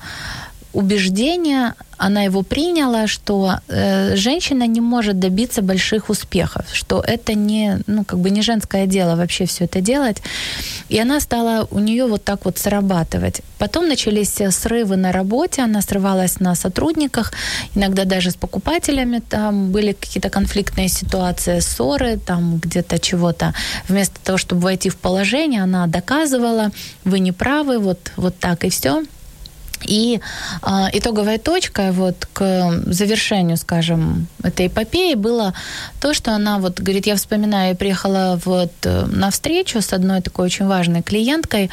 убеждение, 0.75 1.75
она 1.97 2.23
его 2.23 2.43
приняла, 2.43 3.07
что 3.07 3.61
э, 3.69 4.17
женщина 4.17 4.67
не 4.67 4.81
может 4.81 5.19
добиться 5.19 5.63
больших 5.63 6.11
успехов, 6.11 6.67
что 6.73 7.01
это 7.01 7.35
не, 7.35 7.79
ну, 7.87 8.05
как 8.05 8.19
бы 8.19 8.31
не 8.31 8.43
женское 8.43 8.87
дело 8.87 9.17
вообще 9.17 9.47
все 9.47 9.65
это 9.65 9.81
делать. 9.81 10.23
И 10.89 10.99
она 10.99 11.21
стала 11.21 11.67
у 11.71 11.79
нее 11.79 12.07
вот 12.07 12.25
так 12.25 12.45
вот 12.45 12.59
срабатывать. 12.59 13.43
Потом 13.59 13.89
начались 13.89 14.41
срывы 14.51 14.97
на 14.97 15.13
работе, 15.13 15.63
она 15.63 15.81
срывалась 15.81 16.41
на 16.41 16.55
сотрудниках, 16.55 17.33
иногда 17.75 18.05
даже 18.05 18.31
с 18.31 18.35
покупателями, 18.35 19.21
там 19.21 19.71
были 19.71 19.93
какие-то 19.93 20.31
конфликтные 20.31 20.89
ситуации, 20.89 21.61
ссоры, 21.61 22.19
там 22.19 22.59
где-то 22.59 22.99
чего-то. 22.99 23.55
Вместо 23.89 24.21
того, 24.21 24.39
чтобы 24.39 24.63
войти 24.63 24.91
в 24.91 24.97
положение, 24.97 25.63
она 25.63 25.87
доказывала, 25.87 26.71
вы 27.05 27.21
не 27.21 27.33
правы, 27.33 27.79
вот, 27.79 28.13
вот 28.17 28.39
так 28.39 28.65
и 28.65 28.69
все. 28.71 29.05
И 29.85 30.21
э, 30.63 30.69
итоговая 30.93 31.39
точка 31.39 31.93
вот 31.93 32.27
к 32.33 32.83
завершению, 32.87 33.57
скажем, 33.57 34.27
этой 34.43 34.67
эпопеи 34.67 35.15
было 35.15 35.55
то, 36.01 36.15
что 36.15 36.33
она 36.33 36.59
вот 36.59 36.81
говорит, 36.81 37.07
я 37.07 37.17
вспоминаю, 37.17 37.71
я 37.71 37.75
приехала 37.75 38.41
вот 38.45 38.73
э, 38.85 39.07
на 39.07 39.31
встречу 39.31 39.81
с 39.81 39.93
одной 39.93 40.21
такой 40.21 40.47
очень 40.47 40.67
важной 40.67 41.03
клиенткой, 41.03 41.71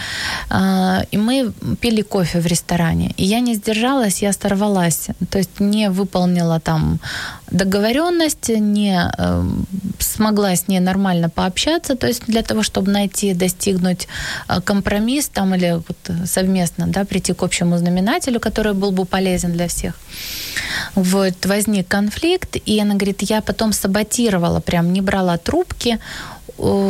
э, 0.49 0.97
и 1.11 1.17
мы 1.17 1.51
пили 1.81 2.01
кофе 2.01 2.39
в 2.39 2.45
ресторане, 2.45 3.13
и 3.17 3.25
я 3.25 3.39
не 3.39 3.55
сдержалась, 3.55 4.21
я 4.21 4.33
сорвалась, 4.33 5.07
то 5.29 5.37
есть 5.37 5.59
не 5.59 5.89
выполнила 5.89 6.59
там 6.59 6.99
договоренность, 7.51 8.49
не 8.49 9.11
э, 9.17 9.43
смогла 9.99 10.55
с 10.55 10.67
ней 10.67 10.79
нормально 10.79 11.29
пообщаться, 11.29 11.95
то 11.95 12.07
есть 12.07 12.23
для 12.27 12.41
того, 12.41 12.63
чтобы 12.63 12.91
найти, 12.91 13.33
достигнуть 13.33 14.07
э, 14.47 14.61
компромисс 14.61 15.27
там 15.27 15.55
или 15.55 15.73
вот 15.87 16.27
совместно, 16.27 16.87
да, 16.87 17.03
прийти 17.03 17.33
к 17.33 17.43
общему 17.43 17.77
знаменателю, 17.77 18.00
который 18.39 18.73
был 18.73 18.91
бы 18.91 19.05
полезен 19.05 19.53
для 19.53 19.67
всех. 19.67 19.93
Вот 20.95 21.45
возник 21.45 21.87
конфликт, 21.87 22.57
и 22.65 22.79
она 22.79 22.95
говорит, 22.95 23.21
я 23.21 23.41
потом 23.41 23.73
саботировала, 23.73 24.59
прям 24.59 24.93
не 24.93 25.01
брала 25.01 25.37
трубки, 25.37 25.99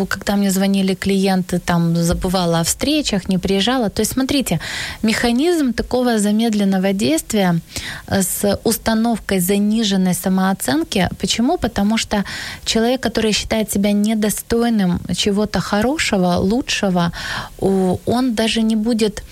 когда 0.08 0.36
мне 0.36 0.52
звонили 0.52 0.96
клиенты, 0.96 1.60
там 1.60 1.96
забывала 1.96 2.60
о 2.60 2.64
встречах, 2.64 3.30
не 3.30 3.38
приезжала. 3.38 3.90
То 3.90 4.02
есть, 4.02 4.12
смотрите, 4.12 4.60
механизм 5.04 5.74
такого 5.74 6.20
замедленного 6.20 6.94
действия 6.94 7.60
э, 8.08 8.22
с 8.22 8.60
установкой 8.64 9.40
заниженной 9.40 10.14
самооценки. 10.14 11.10
Почему? 11.20 11.58
Потому 11.58 11.98
что 11.98 12.24
человек, 12.66 13.02
который 13.02 13.32
считает 13.32 13.72
себя 13.72 13.92
недостойным 13.94 15.00
чего-то 15.16 15.60
хорошего, 15.60 16.36
лучшего, 16.38 17.12
он 17.60 18.36
даже 18.36 18.62
не 18.62 18.76
будет 18.76 19.24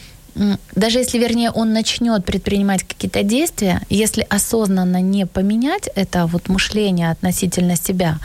даже 0.76 1.00
если, 1.00 1.18
вернее, 1.18 1.52
он 1.52 1.74
начнет 1.74 2.26
предпринимать 2.26 2.84
какие-то 2.84 3.24
действия, 3.24 3.82
если 3.90 4.26
осознанно 4.30 5.02
не 5.02 5.26
поменять 5.26 5.90
это 5.96 6.26
вот 6.26 6.50
мышление 6.50 7.12
относительно 7.12 7.76
себя, 7.76 8.20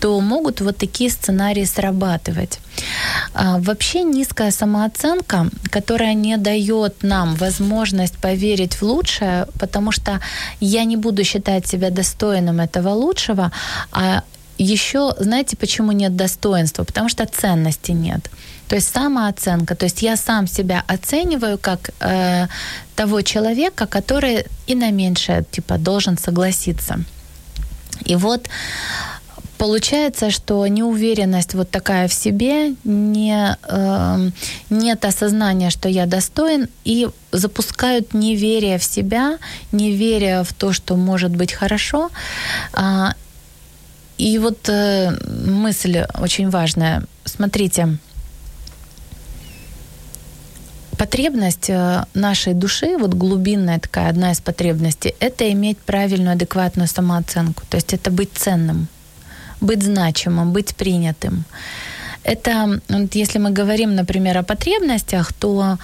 то 0.00 0.18
могут 0.20 0.60
вот 0.60 0.76
такие 0.76 1.10
сценарии 1.10 1.64
срабатывать. 1.64 2.60
А, 3.34 3.58
вообще 3.58 4.02
низкая 4.02 4.50
самооценка, 4.50 5.50
которая 5.70 6.14
не 6.14 6.36
дает 6.36 7.02
нам 7.02 7.34
возможность 7.34 8.16
поверить 8.18 8.74
в 8.74 8.82
лучшее, 8.82 9.46
потому 9.58 9.92
что 9.92 10.20
я 10.60 10.84
не 10.84 10.96
буду 10.96 11.24
считать 11.24 11.66
себя 11.66 11.90
достойным 11.90 12.60
этого 12.60 12.90
лучшего, 12.90 13.52
а 13.92 14.22
еще, 14.58 15.14
знаете, 15.18 15.56
почему 15.56 15.92
нет 15.92 16.16
достоинства? 16.16 16.84
Потому 16.84 17.08
что 17.08 17.26
ценности 17.26 17.92
нет. 17.92 18.28
То 18.68 18.76
есть 18.76 18.94
самооценка, 18.94 19.74
то 19.74 19.86
есть 19.86 20.02
я 20.02 20.16
сам 20.16 20.46
себя 20.46 20.84
оцениваю 20.86 21.58
как 21.58 21.90
э, 22.00 22.46
того 22.94 23.22
человека, 23.22 23.86
который 23.86 24.44
и 24.66 24.74
на 24.74 24.90
меньшее 24.90 25.44
типа 25.50 25.78
должен 25.78 26.18
согласиться. 26.18 26.98
И 28.04 28.16
вот 28.16 28.48
получается, 29.58 30.30
что 30.30 30.66
неуверенность 30.66 31.54
вот 31.54 31.70
такая 31.70 32.08
в 32.08 32.12
себе, 32.12 32.74
не, 32.84 33.56
э, 33.68 34.30
нет 34.70 35.04
осознания, 35.04 35.70
что 35.70 35.88
я 35.88 36.06
достоин, 36.06 36.68
и 36.84 37.08
запускают 37.32 38.14
неверие 38.14 38.78
в 38.78 38.84
себя, 38.84 39.38
неверие 39.72 40.42
в 40.44 40.52
то, 40.52 40.72
что 40.72 40.96
может 40.96 41.30
быть 41.30 41.52
хорошо. 41.52 42.10
Э, 42.72 43.08
и 44.18 44.38
вот 44.38 44.68
э, 44.68 45.10
мысль 45.46 46.04
очень 46.20 46.50
важная. 46.50 47.02
Смотрите, 47.24 47.98
потребность 50.98 51.70
э, 51.70 52.04
нашей 52.14 52.54
души, 52.54 52.96
вот 52.98 53.14
глубинная 53.14 53.78
такая 53.78 54.10
одна 54.10 54.32
из 54.32 54.40
потребностей, 54.40 55.14
это 55.20 55.50
иметь 55.52 55.78
правильную, 55.78 56.32
адекватную 56.32 56.88
самооценку. 56.88 57.62
То 57.70 57.76
есть 57.76 57.94
это 57.94 58.10
быть 58.10 58.30
ценным, 58.34 58.88
быть 59.60 59.82
значимым, 59.82 60.52
быть 60.52 60.74
принятым. 60.74 61.44
Это, 62.24 62.80
вот 62.88 63.14
если 63.14 63.38
мы 63.38 63.50
говорим, 63.50 63.94
например, 63.94 64.38
о 64.38 64.42
потребностях, 64.42 65.32
то 65.32 65.78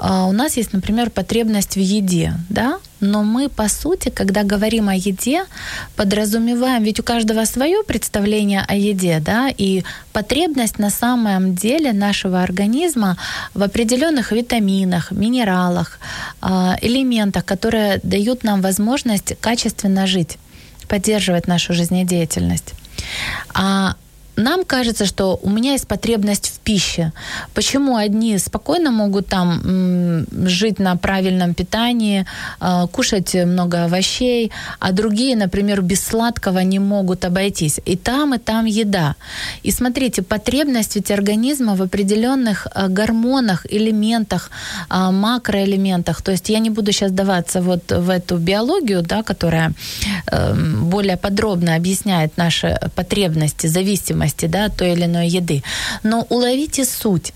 у 0.00 0.32
нас 0.32 0.56
есть, 0.56 0.72
например, 0.72 1.10
потребность 1.10 1.76
в 1.76 1.80
еде, 1.80 2.34
да, 2.48 2.78
но 3.00 3.22
мы, 3.22 3.48
по 3.48 3.68
сути, 3.68 4.10
когда 4.10 4.42
говорим 4.42 4.88
о 4.88 4.94
еде, 4.94 5.44
подразумеваем, 5.96 6.82
ведь 6.82 7.00
у 7.00 7.02
каждого 7.02 7.44
свое 7.44 7.82
представление 7.84 8.64
о 8.68 8.74
еде, 8.74 9.20
да, 9.20 9.48
и 9.56 9.84
потребность 10.12 10.78
на 10.78 10.90
самом 10.90 11.54
деле 11.54 11.92
нашего 11.92 12.42
организма 12.42 13.16
в 13.54 13.62
определенных 13.62 14.32
витаминах, 14.32 15.12
минералах, 15.12 15.98
а, 16.40 16.76
элементах, 16.82 17.44
которые 17.44 18.00
дают 18.02 18.44
нам 18.44 18.60
возможность 18.60 19.34
качественно 19.40 20.06
жить, 20.06 20.38
поддерживать 20.88 21.48
нашу 21.48 21.72
жизнедеятельность. 21.72 22.74
А 23.54 23.94
нам 24.36 24.64
кажется, 24.64 25.04
что 25.04 25.38
у 25.42 25.50
меня 25.50 25.72
есть 25.72 25.88
потребность 25.88 26.57
в 26.68 26.70
пище. 26.70 27.12
Почему 27.54 27.96
одни 27.96 28.38
спокойно 28.38 28.90
могут 28.90 29.26
там 29.26 30.26
жить 30.46 30.78
на 30.78 30.96
правильном 30.96 31.54
питании, 31.54 32.24
а, 32.60 32.86
кушать 32.86 33.34
много 33.34 33.84
овощей, 33.84 34.50
а 34.78 34.92
другие, 34.92 35.36
например, 35.36 35.80
без 35.82 36.04
сладкого 36.04 36.58
не 36.64 36.78
могут 36.78 37.24
обойтись. 37.24 37.80
И 37.86 37.96
там, 37.96 38.34
и 38.34 38.38
там 38.38 38.66
еда. 38.66 39.14
И 39.64 39.70
смотрите, 39.70 40.22
потребность 40.22 40.96
ведь 40.96 41.10
организма 41.10 41.74
в 41.74 41.82
определенных 41.82 42.66
а, 42.74 42.88
гормонах, 42.88 43.66
элементах, 43.70 44.50
а, 44.88 45.10
макроэлементах. 45.10 46.22
То 46.22 46.32
есть 46.32 46.50
я 46.50 46.58
не 46.58 46.70
буду 46.70 46.92
сейчас 46.92 47.12
даваться 47.12 47.60
вот 47.60 47.92
в 47.92 48.10
эту 48.10 48.36
биологию, 48.36 49.02
да, 49.02 49.22
которая 49.22 49.72
эм, 50.32 50.90
более 50.90 51.16
подробно 51.16 51.76
объясняет 51.76 52.36
наши 52.36 52.78
потребности, 52.94 53.68
зависимости 53.68 54.46
да, 54.46 54.66
от 54.66 54.76
той 54.76 54.92
или 54.92 55.04
иной 55.04 55.28
еды. 55.28 55.62
Но 56.02 56.26
уловите 56.58 56.84
суть. 56.84 57.32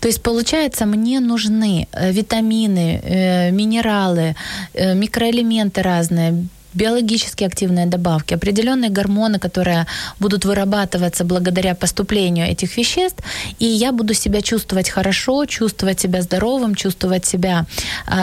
То 0.00 0.08
есть, 0.08 0.22
получается, 0.22 0.86
мне 0.86 1.20
нужны 1.20 1.86
э, 1.92 2.12
витамины, 2.12 3.00
э, 3.02 3.50
минералы, 3.50 4.34
э, 4.74 4.94
микроэлементы 4.94 5.82
разные, 5.82 6.32
биологически 6.74 7.44
активные 7.44 7.86
добавки, 7.86 8.34
определенные 8.34 8.90
гормоны, 8.90 9.38
которые 9.38 9.86
будут 10.20 10.44
вырабатываться 10.44 11.24
благодаря 11.24 11.74
поступлению 11.74 12.46
этих 12.46 12.76
веществ, 12.78 13.22
и 13.60 13.64
я 13.64 13.92
буду 13.92 14.14
себя 14.14 14.42
чувствовать 14.42 14.90
хорошо, 14.90 15.46
чувствовать 15.46 16.00
себя 16.00 16.20
здоровым, 16.22 16.74
чувствовать 16.74 17.24
себя 17.24 17.64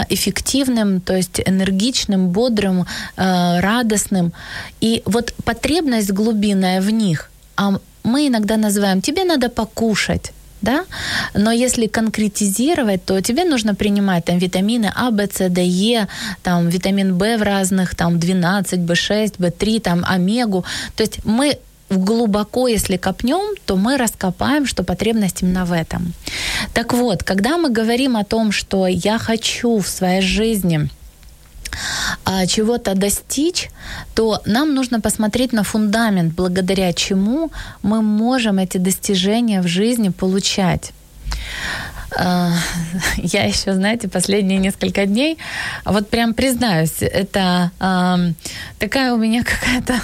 эффективным, 0.10 1.02
то 1.02 1.16
есть 1.16 1.42
энергичным, 1.48 2.30
бодрым, 2.30 2.86
радостным. 3.16 4.32
И 4.82 5.02
вот 5.06 5.34
потребность 5.44 6.12
глубинная 6.12 6.82
в 6.82 6.92
них 6.92 7.32
а 7.56 7.80
мы 8.04 8.28
иногда 8.28 8.58
называем 8.58 9.02
«тебе 9.02 9.24
надо 9.24 9.50
покушать», 9.50 10.32
да? 10.62 10.86
Но 11.34 11.52
если 11.52 11.88
конкретизировать, 11.88 13.06
то 13.06 13.22
тебе 13.22 13.44
нужно 13.44 13.76
принимать 13.76 14.26
там 14.26 14.38
витамины 14.38 14.92
А, 14.96 15.10
В, 15.12 15.20
С, 15.20 15.50
Д, 15.50 15.62
Е, 15.62 16.08
там 16.42 16.70
витамин 16.70 17.18
В 17.18 17.38
в 17.38 17.42
разных, 17.44 17.96
там 17.96 18.20
12, 18.20 18.80
В6, 18.80 19.38
В3, 19.38 19.80
там 19.82 20.06
омегу. 20.08 20.64
То 20.96 21.04
есть 21.04 21.26
мы 21.26 21.58
глубоко, 21.90 22.68
если 22.68 22.98
копнем, 22.98 23.56
то 23.66 23.76
мы 23.76 23.98
раскопаем, 23.98 24.66
что 24.66 24.84
потребность 24.84 25.42
именно 25.42 25.66
в 25.66 25.72
этом. 25.72 26.14
Так 26.74 26.94
вот, 26.94 27.24
когда 27.24 27.58
мы 27.58 27.70
говорим 27.70 28.16
о 28.16 28.24
том, 28.24 28.52
что 28.52 28.88
я 28.88 29.20
хочу 29.20 29.80
в 29.80 29.88
своей 29.88 30.22
жизни 30.22 30.90
чего-то 32.48 32.96
достичь, 32.96 33.70
то 34.16 34.42
нам 34.46 34.74
нужно 34.74 35.02
посмотреть 35.02 35.54
на 35.54 35.64
фундамент, 35.64 36.34
благодаря 36.34 36.94
чему 36.94 37.52
мы 37.82 38.02
можем 38.02 38.60
эти 38.60 38.78
достижения 38.78 39.62
в 39.62 39.68
жизни 39.68 40.10
получать. 40.10 40.94
А, 42.16 42.52
я 43.18 43.44
еще, 43.44 43.74
знаете, 43.74 44.08
последние 44.08 44.60
несколько 44.60 45.06
дней, 45.06 45.38
вот 45.86 46.10
прям 46.10 46.34
признаюсь, 46.34 47.02
это 47.02 47.72
э, 47.80 48.34
такая 48.80 49.14
у 49.14 49.18
меня 49.18 49.44
какая-то 49.44 50.00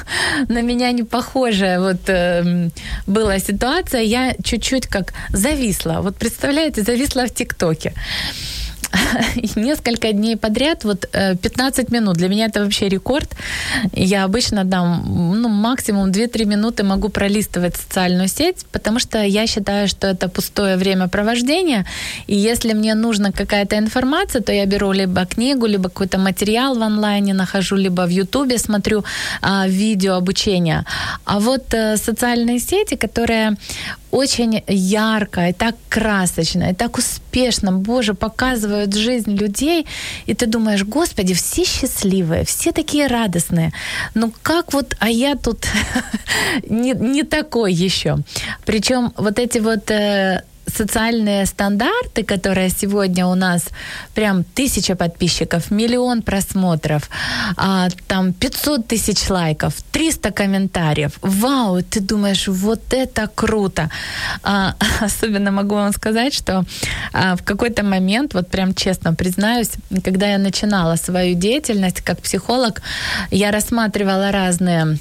на 0.52 0.62
меня 0.62 0.92
не 0.92 1.04
похожая 1.04 1.80
вот 1.80 2.10
э, 2.10 2.70
была 3.08 3.40
ситуация. 3.40 4.02
Я 4.02 4.34
чуть-чуть 4.44 4.88
как 4.88 5.14
зависла. 5.30 6.00
Вот 6.02 6.16
представляете, 6.18 6.82
зависла 6.82 7.26
в 7.26 7.34
ТикТоке. 7.34 7.94
несколько 9.56 10.12
дней 10.14 10.38
подряд, 10.38 10.84
вот 10.84 11.08
15 11.12 11.80
э, 11.80 11.94
минут, 11.94 12.18
для 12.18 12.30
меня 12.30 12.46
это 12.46 12.64
вообще 12.64 12.90
рекорд. 12.90 13.30
Я 13.94 14.24
обычно 14.24 14.66
там, 14.66 15.04
ну, 15.42 15.50
максимум 15.50 16.12
2-3 16.12 16.46
минуты 16.46 16.84
могу 16.84 17.10
пролистывать 17.10 17.76
социальную 17.76 18.28
сеть, 18.28 18.66
потому 18.72 19.00
что 19.00 19.24
я 19.24 19.48
считаю, 19.48 19.88
что 19.88 20.08
это 20.08 20.30
пустое 20.30 20.78
времяпровождение, 20.78 21.86
и 22.28 22.36
если 22.36 22.74
мне 22.74 22.96
нужна 22.96 23.32
какая-то 23.32 23.78
информация, 23.78 24.42
то 24.42 24.52
я 24.52 24.66
беру 24.66 24.92
либо 24.92 25.26
книгу, 25.26 25.66
либо 25.66 25.90
какой-то 25.90 26.18
материал 26.18 26.76
в 26.76 26.82
онлайне 26.82 27.34
нахожу, 27.34 27.76
либо 27.76 28.06
в 28.06 28.10
Ютубе 28.10 28.58
смотрю 28.58 29.04
а, 29.42 29.68
видео 29.68 30.16
обучения. 30.16 30.86
А 31.26 31.40
вот 31.40 31.74
а, 31.74 31.98
социальные 31.98 32.60
сети, 32.60 32.96
которые 32.96 33.56
очень 34.12 34.64
ярко 34.68 35.50
и 35.50 35.54
так 35.54 35.76
красочно, 35.90 36.72
и 36.72 36.74
так 36.74 36.98
успешно, 36.98 37.72
боже, 37.72 38.14
показывают 38.14 38.94
жизнь 38.94 39.36
людей, 39.36 39.86
и 40.26 40.34
ты 40.34 40.46
думаешь, 40.46 40.84
господи, 40.84 41.34
все 41.34 41.64
счастливые, 41.64 42.44
все 42.44 42.72
такие 42.72 43.08
радостные. 43.08 43.72
Ну 44.16 44.34
как 44.42 44.74
вот, 44.74 44.96
а 45.00 45.10
я 45.10 45.36
тут 45.36 45.68
не, 46.70 46.92
не 46.92 47.24
такой 47.24 47.74
еще. 47.74 48.18
Причем 48.66 49.14
вот 49.18 49.40
эти 49.40 49.60
вот 49.60 49.92
э, 49.92 50.44
социальные 50.70 51.46
стандарты, 51.46 52.24
которые 52.24 52.70
сегодня 52.70 53.26
у 53.26 53.36
нас 53.36 53.70
прям 54.14 54.44
тысяча 54.44 54.96
подписчиков, 54.96 55.72
миллион 55.72 56.22
просмотров, 56.22 57.10
а, 57.58 57.90
там 58.08 58.34
500 58.34 58.88
тысяч 58.88 59.30
лайков, 59.30 59.74
300 59.92 60.32
комментариев. 60.32 61.12
Вау, 61.22 61.82
ты 61.82 62.00
думаешь, 62.00 62.48
вот 62.48 62.94
это 62.94 63.30
круто. 63.36 63.90
А, 64.44 64.76
особенно 65.02 65.52
могу 65.52 65.76
вам 65.76 65.94
сказать, 65.94 66.34
что 66.34 66.64
а, 67.14 67.36
в 67.36 67.44
какой-то 67.44 67.84
момент, 67.84 68.34
вот 68.34 68.50
прям 68.50 68.74
честно 68.74 69.14
признаюсь, 69.14 69.72
когда 70.04 70.28
я 70.28 70.38
начинала 70.38 70.96
свою 70.96 71.36
деятельность 71.36 72.02
как 72.02 72.22
психолог, 72.22 72.82
я 73.32 73.52
рассматривала 73.52 74.32
разные 74.32 75.00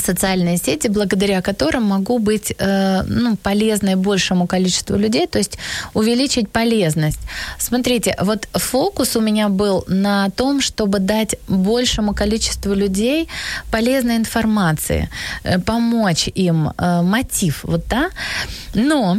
социальные 0.00 0.58
сети, 0.58 0.88
благодаря 0.88 1.42
которым 1.42 1.84
могу 1.84 2.18
быть 2.18 2.54
э, 2.58 3.02
ну, 3.06 3.36
полезной 3.36 3.94
большему 3.94 4.46
количеству 4.46 4.96
людей, 4.96 5.26
то 5.26 5.38
есть 5.38 5.58
увеличить 5.94 6.48
полезность. 6.50 7.20
Смотрите, 7.58 8.16
вот 8.20 8.48
фокус 8.52 9.16
у 9.16 9.20
меня 9.20 9.48
был 9.48 9.84
на 9.88 10.30
том, 10.30 10.60
чтобы 10.60 10.98
дать 10.98 11.36
большему 11.48 12.14
количеству 12.14 12.74
людей 12.74 13.28
полезной 13.70 14.16
информации, 14.16 15.08
э, 15.44 15.58
помочь 15.58 16.28
им, 16.34 16.70
э, 16.78 17.02
мотив, 17.02 17.64
вот, 17.64 17.84
да. 17.88 18.10
Но 18.74 19.18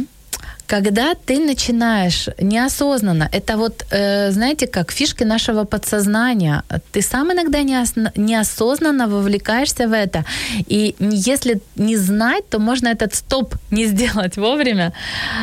когда 0.66 1.14
ты 1.14 1.38
начинаешь 1.38 2.28
неосознанно, 2.40 3.28
это 3.32 3.56
вот, 3.56 3.84
э, 3.90 4.30
знаете, 4.32 4.66
как 4.66 4.92
фишки 4.92 5.24
нашего 5.24 5.64
подсознания, 5.64 6.62
ты 6.92 7.02
сам 7.02 7.32
иногда 7.32 7.62
неосознанно 7.62 9.08
вовлекаешься 9.08 9.88
в 9.88 9.92
это, 9.92 10.24
и 10.68 10.94
если 11.00 11.60
не 11.76 11.96
знать, 11.96 12.48
то 12.48 12.58
можно 12.58 12.88
этот 12.88 13.14
стоп 13.14 13.54
не 13.70 13.86
сделать 13.86 14.36
вовремя, 14.38 14.92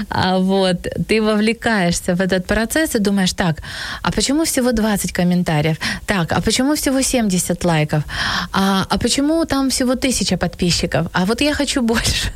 а 0.10 0.38
вот, 0.40 0.88
ты 1.08 1.22
вовлекаешься 1.22 2.16
в 2.16 2.22
этот 2.22 2.46
процесс 2.46 2.96
и 2.96 3.00
думаешь, 3.00 3.34
так, 3.34 3.62
а 4.02 4.12
почему 4.12 4.44
всего 4.44 4.72
20 4.72 5.12
комментариев? 5.14 5.78
Так, 6.06 6.32
а 6.32 6.42
почему 6.42 6.76
всего 6.76 7.02
70 7.02 7.64
лайков? 7.66 8.04
А, 8.52 8.86
а 8.90 8.98
почему 8.98 9.46
там 9.46 9.70
всего 9.70 9.92
1000 9.92 10.38
подписчиков? 10.38 11.08
А 11.14 11.26
вот 11.26 11.42
я 11.42 11.54
хочу 11.54 11.82
больше. 11.94 12.32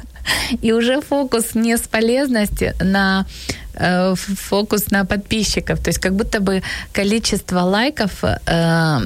И 0.62 0.72
уже 0.72 1.02
фокус 1.02 1.56
не 1.56 1.78
с 1.78 1.82
полезности 1.82 2.76
на 2.80 3.26
э, 3.74 4.16
фокус 4.16 4.92
на 4.92 5.06
подписчиков. 5.06 5.80
То 5.80 5.90
есть 5.90 6.00
как 6.00 6.14
будто 6.14 6.40
бы 6.40 6.64
количество 6.94 7.62
лайков 7.62 8.24
э, 8.24 9.00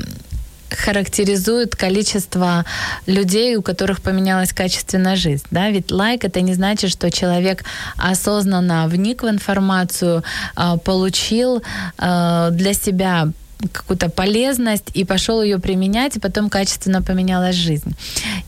характеризует 0.72 1.76
количество 1.76 2.66
людей, 3.06 3.56
у 3.56 3.62
которых 3.62 4.02
поменялась 4.02 4.54
качественная 4.54 5.16
жизнь. 5.16 5.46
Да? 5.52 5.70
Ведь 5.70 5.92
лайк 5.92 6.24
это 6.24 6.42
не 6.42 6.54
значит, 6.54 6.92
что 6.92 7.12
человек 7.12 7.64
осознанно 7.98 8.88
вник 8.88 9.24
в 9.24 9.30
информацию, 9.30 10.24
э, 10.56 10.78
получил 10.84 11.62
э, 11.98 12.50
для 12.52 12.74
себя 12.74 13.32
какую-то 13.70 14.10
полезность 14.10 14.92
и 14.94 15.06
пошел 15.06 15.42
ее 15.44 15.60
применять, 15.60 16.18
и 16.18 16.20
потом 16.20 16.50
качественно 16.50 17.02
поменялась 17.02 17.56
жизнь. 17.56 17.96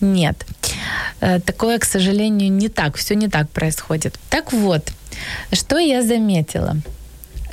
Нет. 0.02 0.46
Э, 1.22 1.40
такое, 1.40 1.78
к 1.78 1.86
сожалению, 1.86 2.52
не 2.52 2.70
так. 2.70 2.96
Все 2.96 3.16
не 3.16 3.28
так 3.28 3.50
происходит. 3.50 4.20
Так 4.30 4.54
вот, 4.54 4.92
что 5.52 5.78
я 5.78 6.02
заметила? 6.02 6.76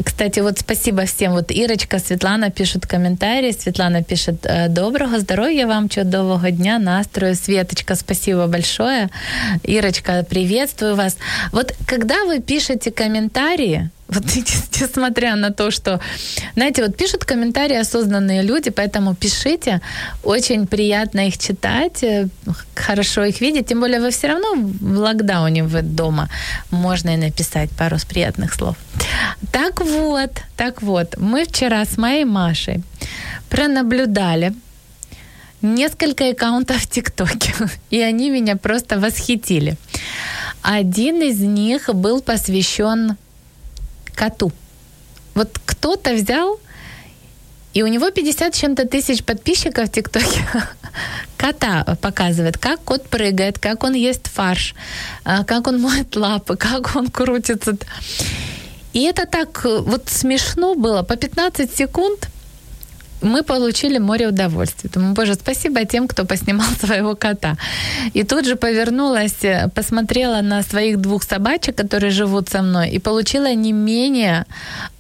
Кстати, 0.05 0.40
вот 0.40 0.59
спасибо 0.59 1.05
всем. 1.05 1.33
Вот 1.33 1.51
Ирочка, 1.51 1.99
Светлана 1.99 2.51
пишут 2.51 2.87
комментарии. 2.87 3.53
Светлана 3.53 4.03
пишет, 4.03 4.46
«Э, 4.46 4.68
доброго 4.68 5.18
здоровья 5.18 5.66
вам, 5.66 5.88
чудового 5.88 6.51
дня, 6.51 6.79
настрою. 6.79 7.35
Светочка, 7.35 7.96
спасибо 7.96 8.46
большое. 8.46 9.11
Ирочка, 9.62 10.25
приветствую 10.29 10.96
вас. 10.96 11.16
Вот 11.53 11.75
когда 11.87 12.25
вы 12.25 12.40
пишете 12.40 12.90
комментарии, 12.90 13.90
вот 14.11 14.25
несмотря 14.81 15.37
на 15.37 15.51
то, 15.51 15.70
что, 15.70 16.01
знаете, 16.55 16.83
вот 16.83 16.96
пишут 16.96 17.25
комментарии 17.25 17.77
осознанные 17.77 18.42
люди, 18.42 18.70
поэтому 18.70 19.14
пишите, 19.14 19.81
очень 20.25 20.66
приятно 20.66 21.29
их 21.29 21.38
читать, 21.38 22.03
э, 22.03 22.29
хорошо 22.75 23.25
их 23.25 23.40
видеть, 23.40 23.68
тем 23.68 23.81
более 23.81 24.01
вы 24.01 24.11
все 24.11 24.29
равно 24.29 24.55
в 24.55 24.99
локдауне 24.99 25.64
вы 25.64 25.83
дома, 25.83 26.29
можно 26.70 27.14
и 27.14 27.16
написать 27.16 27.70
пару 27.70 27.96
приятных 28.09 28.55
слов. 28.55 28.77
Так 29.53 29.81
вот, 29.81 30.31
так 30.57 30.83
вот, 30.83 31.16
мы 31.18 31.44
вчера 31.44 31.85
с 31.85 31.96
моей 31.96 32.25
Машей 32.25 32.83
пронаблюдали 33.49 34.55
несколько 35.62 36.31
аккаунтов 36.31 36.83
в 36.83 36.88
ТикТоке, 36.88 37.55
и 37.90 38.01
они 38.01 38.31
меня 38.31 38.57
просто 38.57 38.99
восхитили. 38.99 39.77
Один 40.62 41.23
из 41.23 41.40
них 41.40 41.88
был 41.94 42.20
посвящен 42.20 43.16
коту. 44.14 44.53
Вот 45.35 45.59
кто-то 45.64 46.14
взял, 46.14 46.61
и 47.73 47.83
у 47.83 47.87
него 47.87 48.11
50 48.11 48.55
чем-то 48.55 48.87
тысяч 48.87 49.23
подписчиков 49.23 49.88
в 49.88 49.92
ТикТоке. 49.92 50.46
Кота 51.37 51.96
показывает, 52.03 52.59
как 52.59 52.81
кот 52.81 53.09
прыгает, 53.09 53.59
как 53.59 53.85
он 53.85 53.94
ест 53.94 54.29
фарш, 54.29 54.75
а, 55.25 55.44
как 55.44 55.66
он 55.68 55.81
моет 55.81 56.16
лапы, 56.16 56.57
как 56.59 56.96
он 56.96 57.09
крутится. 57.09 57.77
И 58.92 59.03
это 59.05 59.27
так 59.27 59.64
вот 59.64 60.09
смешно 60.09 60.75
было. 60.75 61.03
По 61.03 61.16
15 61.16 61.75
секунд– 61.77 62.29
мы 63.22 63.42
получили 63.42 63.98
море 63.98 64.28
удовольствия. 64.28 64.90
Думаю, 64.90 65.14
боже, 65.14 65.35
спасибо 65.35 65.85
тем, 65.85 66.09
кто 66.09 66.24
поснимал 66.24 66.66
своего 66.80 67.14
кота. 67.14 67.56
И 68.14 68.24
тут 68.24 68.46
же 68.46 68.56
повернулась, 68.56 69.37
посмотрела 69.74 70.40
на 70.42 70.62
своих 70.62 70.98
двух 70.98 71.22
собачек, 71.22 71.76
которые 71.76 72.11
живут 72.11 72.48
со 72.48 72.62
мной, 72.62 72.90
и 72.90 72.98
получила 72.98 73.54
не 73.54 73.72
менее 73.72 74.44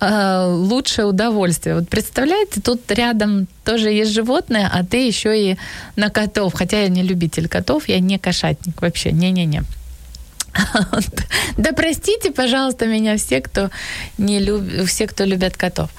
э, 0.00 0.44
лучшее 0.46 1.06
удовольствие. 1.06 1.74
Вот 1.76 1.88
представляете, 1.88 2.60
тут 2.60 2.90
рядом 2.90 3.46
тоже 3.64 3.90
есть 3.90 4.12
животные, 4.12 4.68
а 4.72 4.84
ты 4.84 5.06
еще 5.06 5.50
и 5.50 5.56
на 5.96 6.10
котов. 6.10 6.54
Хотя 6.54 6.82
я 6.82 6.88
не 6.88 7.02
любитель 7.02 7.48
котов, 7.48 7.88
я 7.88 8.00
не 8.00 8.18
кошатник 8.18 8.82
вообще. 8.82 9.12
Не-не-не. 9.12 9.62
Да 11.56 11.72
простите, 11.72 12.30
пожалуйста, 12.30 12.86
меня 12.86 13.16
все, 13.16 13.40
кто 13.40 13.70
не 14.18 14.38
любит, 14.38 14.88
все, 14.88 15.06
кто 15.06 15.24
любят 15.24 15.56
котов. 15.56 15.90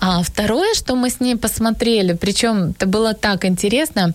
А 0.00 0.22
второе, 0.22 0.74
что 0.74 0.94
мы 0.94 1.10
с 1.10 1.20
ней 1.20 1.36
посмотрели, 1.36 2.14
причем 2.14 2.70
это 2.70 2.86
было 2.86 3.14
так 3.14 3.44
интересно, 3.44 4.14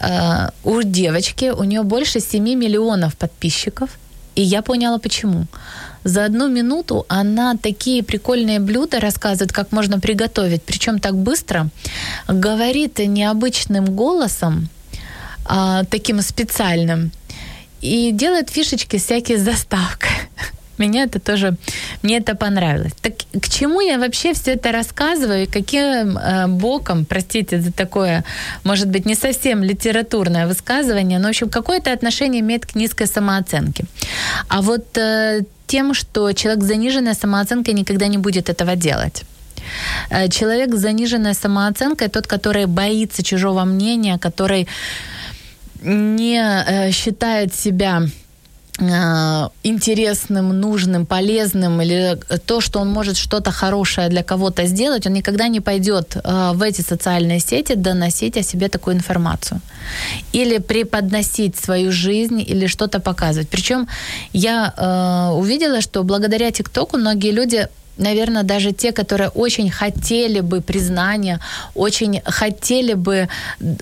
э, 0.00 0.50
у 0.64 0.82
девочки 0.82 1.50
у 1.50 1.64
нее 1.64 1.82
больше 1.82 2.20
7 2.20 2.42
миллионов 2.42 3.16
подписчиков, 3.16 3.90
и 4.36 4.42
я 4.42 4.62
поняла 4.62 4.98
почему. 4.98 5.46
За 6.04 6.26
одну 6.26 6.48
минуту 6.48 7.06
она 7.08 7.56
такие 7.56 8.02
прикольные 8.02 8.60
блюда 8.60 9.00
рассказывает, 9.00 9.52
как 9.52 9.72
можно 9.72 9.98
приготовить, 10.00 10.62
причем 10.62 10.98
так 10.98 11.14
быстро, 11.14 11.68
говорит 12.28 12.98
необычным 12.98 13.96
голосом, 13.96 14.68
а, 15.46 15.84
таким 15.84 16.22
специальным, 16.22 17.10
и 17.84 18.12
делает 18.12 18.50
фишечки 18.50 18.96
всякие 18.96 19.36
с 19.38 19.42
доставкой. 19.42 20.10
Меня 20.78 21.04
это 21.04 21.20
тоже, 21.20 21.56
мне 22.02 22.16
это 22.16 22.34
понравилось. 22.34 22.92
Так 23.00 23.12
к 23.40 23.48
чему 23.48 23.80
я 23.80 23.98
вообще 23.98 24.32
все 24.32 24.54
это 24.54 24.72
рассказываю 24.72 25.42
и 25.42 25.46
каким 25.46 26.18
э, 26.18 26.46
боком, 26.48 27.04
простите 27.04 27.60
за 27.60 27.72
такое, 27.72 28.24
может 28.64 28.88
быть, 28.88 29.06
не 29.06 29.14
совсем 29.14 29.62
литературное 29.62 30.46
высказывание, 30.46 31.18
но, 31.18 31.26
в 31.26 31.30
общем, 31.30 31.48
какое-то 31.48 31.92
отношение 31.92 32.40
имеет 32.40 32.66
к 32.66 32.74
низкой 32.74 33.06
самооценке. 33.06 33.84
А 34.48 34.62
вот 34.62 34.98
э, 34.98 35.42
тем, 35.66 35.94
что 35.94 36.32
человек 36.32 36.64
с 36.64 36.66
заниженной 36.66 37.14
самооценкой 37.14 37.74
никогда 37.74 38.08
не 38.08 38.18
будет 38.18 38.48
этого 38.48 38.74
делать. 38.74 39.22
Э, 40.10 40.28
человек 40.28 40.74
с 40.74 40.80
заниженной 40.80 41.34
самооценкой 41.34 42.08
тот, 42.08 42.26
который 42.26 42.66
боится 42.66 43.22
чужого 43.22 43.64
мнения, 43.64 44.18
который 44.18 44.66
не 45.84 46.40
э, 46.40 46.90
считает 46.90 47.54
себя 47.54 48.02
э, 48.78 49.48
интересным, 49.62 50.60
нужным, 50.60 51.06
полезным 51.06 51.80
или 51.80 52.18
то, 52.46 52.60
что 52.60 52.80
он 52.80 52.88
может 52.88 53.16
что-то 53.16 53.50
хорошее 53.50 54.08
для 54.08 54.22
кого-то 54.22 54.66
сделать, 54.66 55.06
он 55.06 55.12
никогда 55.12 55.48
не 55.48 55.60
пойдет 55.60 56.16
э, 56.16 56.52
в 56.54 56.62
эти 56.62 56.80
социальные 56.80 57.40
сети 57.40 57.74
доносить 57.74 58.36
о 58.36 58.42
себе 58.42 58.68
такую 58.68 58.96
информацию. 58.96 59.60
Или 60.32 60.58
преподносить 60.58 61.56
свою 61.56 61.92
жизнь, 61.92 62.40
или 62.40 62.66
что-то 62.66 63.00
показывать. 63.00 63.48
Причем 63.48 63.86
я 64.32 64.72
э, 64.76 65.34
увидела, 65.34 65.80
что 65.80 66.02
благодаря 66.02 66.50
ТикТоку 66.50 66.98
многие 66.98 67.30
люди 67.30 67.68
наверное, 67.98 68.42
даже 68.42 68.72
те, 68.72 68.92
которые 68.92 69.28
очень 69.28 69.70
хотели 69.70 70.40
бы 70.40 70.60
признания, 70.60 71.40
очень 71.74 72.20
хотели 72.24 72.94
бы 72.94 73.28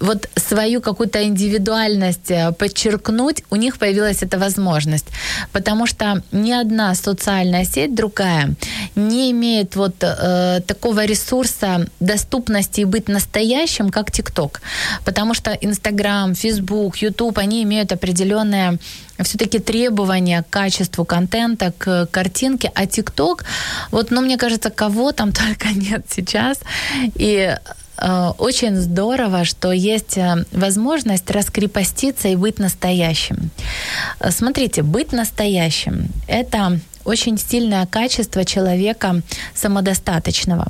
вот 0.00 0.28
свою 0.36 0.80
какую-то 0.80 1.22
индивидуальность 1.24 2.30
э, 2.30 2.52
подчеркнуть, 2.52 3.42
у 3.50 3.56
них 3.56 3.78
появилась 3.78 4.22
эта 4.22 4.38
возможность. 4.38 5.06
Потому 5.52 5.86
что 5.86 6.22
ни 6.32 6.52
одна 6.52 6.94
социальная 6.94 7.64
сеть 7.64 7.94
другая 7.94 8.54
не 8.94 9.30
имеет 9.30 9.76
вот 9.76 9.94
э, 10.02 10.60
такого 10.66 11.04
ресурса 11.04 11.86
доступности 12.00 12.80
и 12.80 12.84
быть 12.84 13.08
настоящим, 13.08 13.90
как 13.90 14.10
ТикТок. 14.10 14.60
Потому 15.04 15.34
что 15.34 15.52
Инстаграм, 15.52 16.34
Фейсбук, 16.34 16.96
Ютуб, 16.96 17.38
они 17.38 17.62
имеют 17.62 17.92
определенные 17.92 18.78
все-таки 19.18 19.58
требования 19.58 20.42
к 20.42 20.50
качеству 20.50 21.04
контента, 21.04 21.72
к 21.76 22.06
картинке, 22.06 22.70
а 22.74 22.86
ТикТок, 22.86 23.44
вот, 23.90 24.10
ну, 24.10 24.20
мне 24.20 24.36
кажется, 24.36 24.70
кого 24.70 25.12
там 25.12 25.32
только 25.32 25.68
нет 25.68 26.06
сейчас, 26.08 26.58
и 27.14 27.56
э, 27.98 28.26
очень 28.38 28.76
здорово, 28.76 29.44
что 29.44 29.72
есть 29.72 30.16
э, 30.18 30.44
возможность 30.52 31.30
раскрепоститься 31.30 32.28
и 32.28 32.36
быть 32.36 32.58
настоящим. 32.58 33.50
Смотрите, 34.30 34.82
быть 34.82 35.12
настоящим– 35.12 36.08
это 36.28 36.80
очень 37.04 37.38
сильное 37.38 37.86
качество 37.86 38.44
человека 38.44 39.22
самодостаточного. 39.54 40.66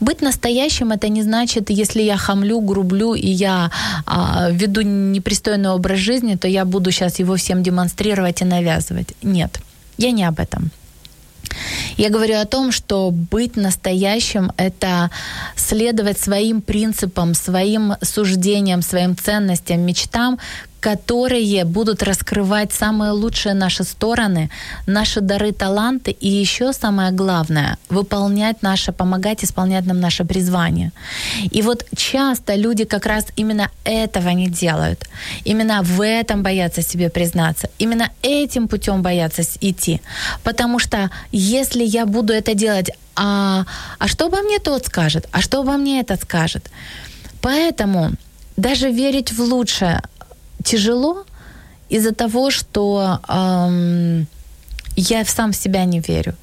Быть 0.00 0.22
настоящим 0.22 0.92
это 0.92 1.08
не 1.08 1.22
значит, 1.22 1.70
если 1.70 2.02
я 2.02 2.16
хамлю, 2.16 2.60
грублю 2.60 3.14
и 3.14 3.28
я 3.28 3.70
а, 4.06 4.50
веду 4.50 4.82
непристойный 4.82 5.70
образ 5.70 5.98
жизни, 5.98 6.36
то 6.36 6.48
я 6.48 6.64
буду 6.64 6.90
сейчас 6.90 7.18
его 7.18 7.36
всем 7.36 7.62
демонстрировать 7.62 8.42
и 8.42 8.44
навязывать. 8.44 9.14
Нет, 9.22 9.60
я 9.98 10.10
не 10.10 10.24
об 10.24 10.40
этом. 10.40 10.70
Я 11.96 12.10
говорю 12.10 12.40
о 12.40 12.44
том, 12.44 12.72
что 12.72 13.10
быть 13.10 13.56
настоящим— 13.56 14.52
это 14.56 15.10
следовать 15.56 16.18
своим 16.18 16.60
принципам, 16.60 17.34
своим 17.34 17.94
суждениям, 18.02 18.82
своим 18.82 19.16
ценностям, 19.16 19.80
мечтам, 19.80 20.38
которые 20.84 21.64
будут 21.64 22.02
раскрывать 22.02 22.72
самые 22.72 23.12
лучшие 23.12 23.54
наши 23.54 23.84
стороны, 23.84 24.50
наши 24.86 25.20
дары, 25.20 25.52
таланты 25.52 26.10
и 26.10 26.28
еще 26.28 26.74
самое 26.74 27.10
главное— 27.10 27.78
выполнять 27.88 28.62
наше, 28.62 28.92
помогать 28.92 29.44
исполнять 29.44 29.86
нам 29.86 30.00
наше 30.00 30.24
призвание. 30.24 30.92
И 31.54 31.62
вот 31.62 31.86
часто 31.96 32.54
люди 32.54 32.84
как 32.84 33.06
раз 33.06 33.24
именно 33.36 33.70
этого 33.84 34.28
не 34.34 34.48
делают. 34.48 35.08
Именно 35.46 35.82
в 35.82 36.04
этом 36.04 36.42
боятся 36.42 36.82
себе 36.82 37.08
признаться. 37.08 37.68
Именно 37.78 38.10
этим 38.22 38.68
путем 38.68 39.00
боятся 39.02 39.42
идти. 39.62 40.00
Потому 40.42 40.78
что 40.78 41.10
если 41.32 41.82
я 41.82 42.04
буду 42.04 42.34
это 42.34 42.54
делать, 42.54 42.90
а, 43.16 43.64
а 43.98 44.06
что 44.08 44.26
обо 44.26 44.42
мне 44.42 44.58
тот 44.58 44.84
скажет? 44.84 45.28
А 45.32 45.40
что 45.40 45.60
обо 45.60 45.78
мне 45.78 46.00
этот 46.00 46.20
скажет? 46.22 46.70
Поэтому 47.40 48.10
даже 48.56 48.90
верить 48.90 49.32
в 49.32 49.40
лучшее 49.40 50.02
тяжело 50.64 51.24
из-за 51.88 52.12
того, 52.12 52.50
что 52.50 53.20
эм, 53.28 54.26
я 54.96 55.24
сам 55.24 55.52
в 55.52 55.56
себя 55.56 55.84
не 55.84 56.00
верю. 56.00 56.34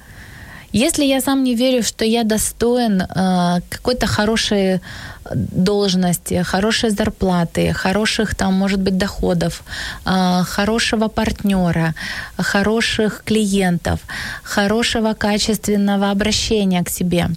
Если 0.74 1.04
я 1.04 1.20
сам 1.20 1.44
не 1.44 1.54
верю, 1.54 1.82
что 1.82 2.04
я 2.04 2.24
достоин 2.24 3.02
э, 3.02 3.60
какой-то 3.68 4.06
хорошей 4.06 4.80
должности, 5.34 6.42
хорошей 6.42 6.90
зарплаты, 6.90 7.74
хороших 7.74 8.34
там, 8.34 8.54
может 8.54 8.80
быть, 8.80 8.96
доходов, 8.96 9.62
э, 10.06 10.42
хорошего 10.44 11.08
партнера, 11.08 11.94
хороших 12.38 13.22
клиентов, 13.24 14.00
хорошего 14.42 15.12
качественного 15.12 16.10
обращения 16.10 16.82
к 16.82 16.88
себе, 16.88 17.28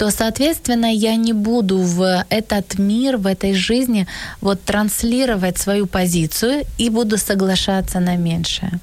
то, 0.00 0.10
соответственно, 0.10 0.86
я 0.86 1.16
не 1.16 1.34
буду 1.34 1.76
в 1.76 2.24
этот 2.30 2.78
мир, 2.78 3.18
в 3.18 3.26
этой 3.26 3.52
жизни 3.52 4.06
вот 4.40 4.62
транслировать 4.62 5.58
свою 5.58 5.86
позицию 5.86 6.64
и 6.78 6.88
буду 6.88 7.18
соглашаться 7.18 8.00
на 8.00 8.16
меньшее. 8.16 8.80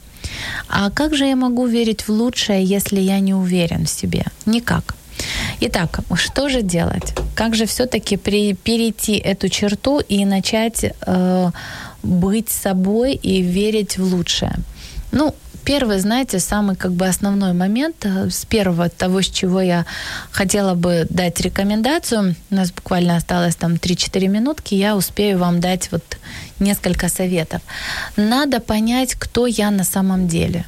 А 0.70 0.92
как 0.92 1.16
же 1.16 1.26
я 1.26 1.36
могу 1.36 1.66
верить 1.66 2.08
в 2.08 2.10
лучшее, 2.10 2.64
если 2.64 3.00
я 3.00 3.20
не 3.20 3.34
уверен 3.34 3.86
в 3.86 3.90
себе? 3.90 4.26
Никак. 4.46 4.96
Итак, 5.62 6.02
что 6.14 6.50
же 6.50 6.62
делать? 6.62 7.16
Как 7.36 7.56
же 7.56 7.66
все-таки 7.66 8.18
перейти 8.18 9.18
эту 9.18 9.50
черту 9.50 10.00
и 10.00 10.24
начать 10.24 10.86
э, 11.08 11.52
быть 12.04 12.50
собой 12.50 13.16
и 13.16 13.42
верить 13.42 13.98
в 13.98 14.04
лучшее? 14.04 14.54
Ну, 15.12 15.34
первый, 15.68 16.00
знаете, 16.00 16.40
самый 16.40 16.78
как 16.78 16.92
бы 16.92 17.06
основной 17.08 17.52
момент 17.52 18.06
э, 18.06 18.30
с 18.30 18.46
первого 18.46 18.88
того, 18.90 19.22
с 19.22 19.26
чего 19.26 19.60
я 19.60 19.86
хотела 20.32 20.76
бы 20.76 21.06
дать 21.10 21.42
рекомендацию, 21.42 22.36
у 22.52 22.56
нас 22.56 22.72
буквально 22.72 23.18
осталось 23.18 23.56
там 23.56 23.74
3-4 23.74 24.28
минутки, 24.30 24.76
я 24.76 24.96
успею 24.96 25.38
вам 25.40 25.60
дать 25.60 25.92
вот 25.92 26.04
несколько 26.60 27.10
советов. 27.10 27.62
Надо 28.16 28.62
понять, 28.62 29.16
кто 29.16 29.46
я 29.46 29.70
на 29.72 29.84
самом 29.84 30.30
деле. 30.30 30.66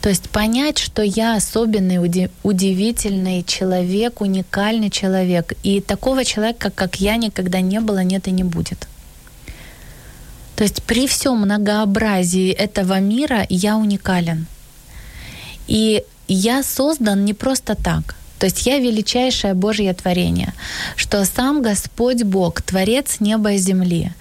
То 0.00 0.08
есть 0.08 0.30
понять, 0.30 0.78
что 0.78 1.02
я 1.02 1.36
особенный, 1.36 1.98
удивительный 2.42 3.42
человек, 3.42 4.22
уникальный 4.22 4.88
человек. 4.88 5.52
И 5.62 5.82
такого 5.82 6.24
человека, 6.24 6.70
как 6.70 6.96
я, 6.96 7.16
никогда 7.16 7.60
не 7.60 7.80
было, 7.80 8.02
нет 8.02 8.28
и 8.28 8.30
не 8.30 8.44
будет. 8.44 8.88
То 10.60 10.64
есть 10.64 10.82
при 10.82 11.06
всем 11.06 11.38
многообразии 11.38 12.50
этого 12.50 13.00
мира 13.00 13.46
я 13.48 13.78
уникален. 13.78 14.46
И 15.68 16.04
я 16.28 16.62
создан 16.62 17.24
не 17.24 17.32
просто 17.32 17.74
так. 17.74 18.14
То 18.38 18.44
есть 18.44 18.66
я 18.66 18.78
величайшее 18.78 19.54
Божье 19.54 19.94
творение, 19.94 20.52
что 20.96 21.24
сам 21.24 21.62
Господь 21.62 22.24
Бог, 22.24 22.60
Творец 22.60 23.20
неба 23.20 23.52
и 23.52 23.56
земли, 23.56 24.12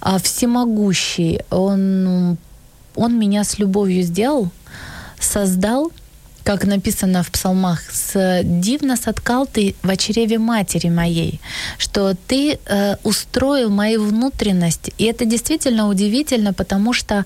а, 0.00 0.18
всемогущий, 0.18 1.42
Он, 1.50 2.38
он 2.96 3.16
меня 3.16 3.44
с 3.44 3.60
любовью 3.60 4.02
сделал, 4.02 4.50
создал— 5.20 5.92
как 6.44 6.66
написано 6.66 7.22
в 7.22 7.30
псалмах, 7.30 7.80
с 7.90 8.40
«дивно 8.44 8.96
соткал 8.96 9.46
ты 9.46 9.74
в 9.82 9.96
чреве 9.96 10.38
матери 10.38 10.90
моей», 10.90 11.40
что 11.78 12.14
ты 12.28 12.58
э, 12.66 12.96
устроил 13.02 13.70
мои 13.70 13.96
внутренности. 13.96 14.92
И 14.98 15.04
это 15.04 15.24
действительно 15.24 15.88
удивительно, 15.88 16.52
потому 16.52 16.92
что 16.92 17.24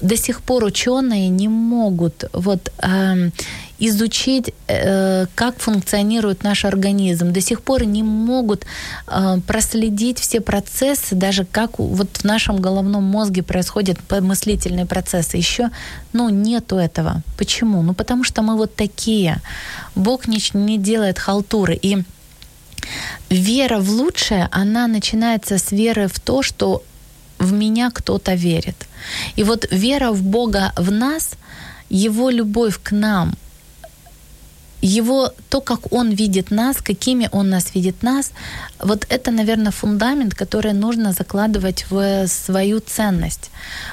до 0.00 0.16
сих 0.16 0.40
пор 0.40 0.64
ученые 0.64 1.28
не 1.28 1.48
могут 1.48 2.24
вот 2.32 2.72
э, 2.78 3.30
изучить, 3.78 4.52
э, 4.68 5.26
как 5.34 5.58
функционирует 5.58 6.44
наш 6.44 6.64
организм. 6.64 7.32
До 7.32 7.40
сих 7.40 7.60
пор 7.60 7.84
не 7.84 8.02
могут 8.02 8.64
э, 9.06 9.38
проследить 9.46 10.18
все 10.18 10.40
процессы, 10.40 11.14
даже 11.14 11.44
как 11.44 11.78
вот 11.78 12.08
в 12.16 12.24
нашем 12.24 12.60
головном 12.60 13.04
мозге 13.04 13.42
происходят 13.42 13.98
мыслительные 14.10 14.86
процессы. 14.86 15.36
Еще 15.36 15.70
ну, 16.12 16.30
нету 16.30 16.76
этого. 16.76 17.22
Почему? 17.36 17.82
Ну, 17.82 17.94
потому 17.94 18.24
что 18.24 18.42
мы 18.42 18.56
вот 18.56 18.74
такие. 18.74 19.40
Бог 19.94 20.26
не, 20.26 20.78
делает 20.78 21.18
халтуры. 21.18 21.78
И 21.82 21.98
вера 23.28 23.78
в 23.78 23.90
лучшее, 23.90 24.48
она 24.52 24.86
начинается 24.86 25.58
с 25.58 25.72
веры 25.72 26.08
в 26.08 26.18
то, 26.18 26.42
что 26.42 26.82
в 27.38 27.52
меня 27.52 27.90
кто-то 27.90 28.34
верит. 28.34 28.86
И 29.36 29.44
вот 29.44 29.66
вера 29.70 30.12
в 30.12 30.22
Бога 30.22 30.72
в 30.76 30.90
нас, 30.90 31.32
Его 31.90 32.30
любовь 32.30 32.80
к 32.82 32.92
нам— 32.92 33.34
его, 34.82 35.32
то, 35.48 35.60
как 35.60 35.92
он 35.92 36.10
видит 36.10 36.50
нас, 36.50 36.76
какими 36.76 37.28
он 37.32 37.50
нас 37.50 37.74
видит 37.74 38.02
нас, 38.02 38.32
вот 38.78 39.06
это, 39.08 39.30
наверное, 39.30 39.72
фундамент, 39.72 40.34
который 40.34 40.72
нужно 40.72 41.12
закладывать 41.12 41.86
в 41.90 42.26
свою 42.28 42.80
ценность, 42.80 43.50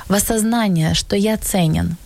в 0.07 0.13
осознание, 0.13 0.93
что 0.93 1.15
я 1.15 1.37
ценен. 1.37 1.97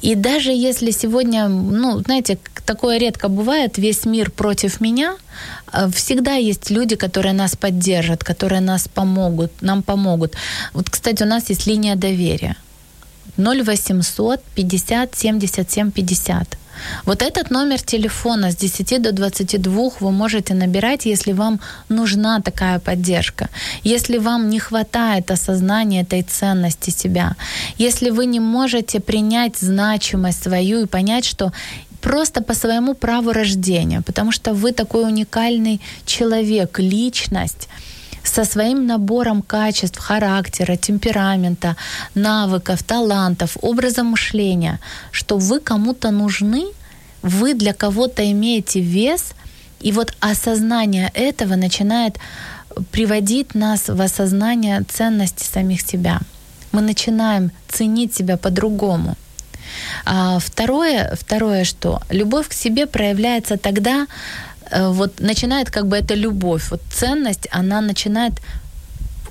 И 0.00 0.14
даже 0.14 0.50
если 0.50 0.90
сегодня, 0.92 1.48
ну, 1.48 2.00
знаете, 2.00 2.38
такое 2.66 2.98
редко 2.98 3.28
бывает, 3.28 3.78
весь 3.78 4.04
мир 4.04 4.30
против 4.30 4.80
меня, 4.80 5.16
э, 5.72 5.88
всегда 5.94 6.34
есть 6.34 6.70
люди, 6.70 6.96
которые 6.96 7.34
нас 7.34 7.56
поддержат, 7.56 8.24
которые 8.24 8.60
нас 8.60 8.88
помогут, 8.88 9.50
нам 9.62 9.82
помогут. 9.82 10.34
Вот, 10.72 10.90
кстати, 10.90 11.22
у 11.22 11.26
нас 11.26 11.50
есть 11.50 11.66
линия 11.66 11.96
доверия. 11.96 12.56
0800 13.42 14.40
50 14.54 15.14
77 15.14 15.90
50. 15.90 16.58
Вот 17.04 17.22
этот 17.22 17.50
номер 17.50 17.80
телефона 17.80 18.50
с 18.50 18.56
10 18.56 19.02
до 19.02 19.12
22 19.12 19.90
вы 20.00 20.10
можете 20.10 20.54
набирать, 20.54 21.06
если 21.06 21.32
вам 21.32 21.60
нужна 21.88 22.40
такая 22.40 22.78
поддержка, 22.78 23.48
если 23.84 24.18
вам 24.18 24.50
не 24.50 24.58
хватает 24.58 25.30
осознания 25.30 26.02
этой 26.02 26.22
ценности 26.22 26.90
себя, 26.90 27.36
если 27.78 28.10
вы 28.10 28.26
не 28.26 28.40
можете 28.40 29.00
принять 29.00 29.56
значимость 29.56 30.42
свою 30.42 30.82
и 30.82 30.86
понять, 30.86 31.24
что 31.24 31.52
просто 32.00 32.42
по 32.42 32.54
своему 32.54 32.94
праву 32.94 33.32
рождения, 33.32 34.02
потому 34.02 34.32
что 34.32 34.54
вы 34.54 34.72
такой 34.72 35.04
уникальный 35.04 35.80
человек, 36.04 36.78
личность, 36.78 37.68
со 38.22 38.44
своим 38.44 38.86
набором 38.86 39.42
качеств, 39.42 39.98
характера, 39.98 40.76
темперамента, 40.76 41.76
навыков, 42.14 42.82
талантов, 42.82 43.56
образа 43.60 44.02
мышления, 44.02 44.80
что 45.10 45.38
вы 45.38 45.60
кому-то 45.60 46.10
нужны, 46.10 46.66
вы 47.22 47.54
для 47.54 47.72
кого-то 47.72 48.30
имеете 48.30 48.80
вес, 48.80 49.32
и 49.80 49.92
вот 49.92 50.14
осознание 50.20 51.10
этого 51.14 51.56
начинает 51.56 52.18
приводить 52.90 53.54
нас 53.54 53.88
в 53.88 54.00
осознание 54.00 54.82
ценности 54.88 55.44
самих 55.44 55.82
себя. 55.82 56.20
Мы 56.72 56.80
начинаем 56.80 57.50
ценить 57.68 58.14
себя 58.14 58.36
по-другому. 58.36 59.16
А 60.04 60.38
второе, 60.38 61.16
второе, 61.20 61.64
что 61.64 62.00
любовь 62.10 62.48
к 62.48 62.52
себе 62.52 62.86
проявляется 62.86 63.56
тогда, 63.56 64.06
вот 64.72 65.20
начинает 65.20 65.70
как 65.70 65.86
бы 65.86 65.96
эта 65.96 66.14
любовь, 66.14 66.70
вот 66.70 66.80
ценность, 66.90 67.48
она 67.50 67.80
начинает 67.80 68.32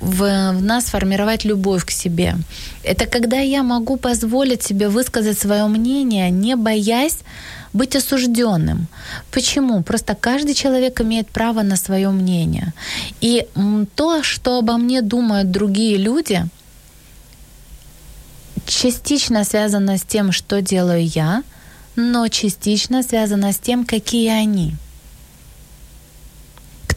в, 0.02 0.52
в 0.54 0.62
нас 0.62 0.86
формировать 0.86 1.46
любовь 1.46 1.86
к 1.86 1.92
себе. 1.92 2.36
Это 2.84 3.06
когда 3.06 3.40
я 3.40 3.64
могу 3.64 3.98
позволить 3.98 4.64
себе 4.64 4.90
высказать 4.90 5.40
свое 5.40 5.68
мнение, 5.68 6.32
не 6.32 6.56
боясь 6.56 7.20
быть 7.74 7.96
осужденным. 7.96 8.88
Почему? 9.32 9.84
Просто 9.84 10.16
каждый 10.16 10.56
человек 10.56 11.02
имеет 11.02 11.28
право 11.28 11.62
на 11.62 11.76
свое 11.76 12.10
мнение. 12.10 12.74
И 13.22 13.48
то, 13.96 14.24
что 14.24 14.58
обо 14.58 14.78
мне 14.78 15.02
думают 15.02 15.52
другие 15.52 15.98
люди, 15.98 16.46
частично 18.66 19.46
связано 19.46 19.98
с 19.98 20.02
тем, 20.02 20.32
что 20.32 20.62
делаю 20.62 21.06
я, 21.06 21.44
но 21.96 22.28
частично 22.28 23.04
связано 23.04 23.52
с 23.54 23.58
тем, 23.58 23.86
какие 23.86 24.30
они– 24.30 24.74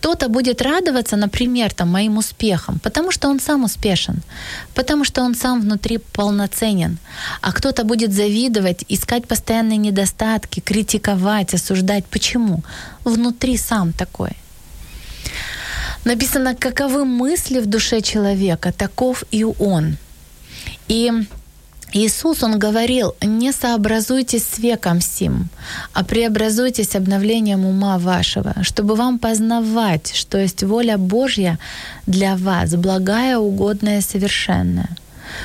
кто-то 0.04 0.28
будет 0.28 0.60
радоваться, 0.62 1.16
например, 1.16 1.72
там, 1.72 1.88
моим 1.88 2.18
успехам, 2.18 2.78
потому 2.78 3.10
что 3.10 3.30
он 3.30 3.40
сам 3.40 3.64
успешен, 3.64 4.22
потому 4.74 5.04
что 5.04 5.22
он 5.22 5.34
сам 5.34 5.62
внутри 5.62 5.98
полноценен. 5.98 6.98
А 7.40 7.52
кто-то 7.52 7.84
будет 7.84 8.12
завидовать, 8.12 8.84
искать 8.90 9.26
постоянные 9.26 9.78
недостатки, 9.78 10.60
критиковать, 10.60 11.54
осуждать. 11.54 12.04
Почему? 12.04 12.62
Внутри 13.04 13.56
сам 13.56 13.92
такой. 13.92 14.32
Написано, 16.04 16.54
каковы 16.54 17.06
мысли 17.06 17.60
в 17.60 17.66
душе 17.66 18.02
человека, 18.02 18.72
таков 18.72 19.24
и 19.30 19.44
он. 19.44 19.96
И 20.88 21.12
Иисус, 21.96 22.42
Он 22.42 22.58
говорил, 22.58 23.14
не 23.22 23.52
сообразуйтесь 23.52 24.44
с 24.44 24.58
веком 24.58 25.00
сим, 25.00 25.48
а 25.92 26.02
преобразуйтесь 26.02 26.96
обновлением 26.96 27.64
ума 27.64 27.98
вашего, 27.98 28.52
чтобы 28.62 28.96
вам 28.96 29.18
познавать, 29.18 30.12
что 30.14 30.38
есть 30.38 30.64
воля 30.64 30.98
Божья 30.98 31.58
для 32.06 32.34
вас, 32.36 32.74
благая, 32.74 33.38
угодная, 33.38 34.00
совершенная. 34.00 34.88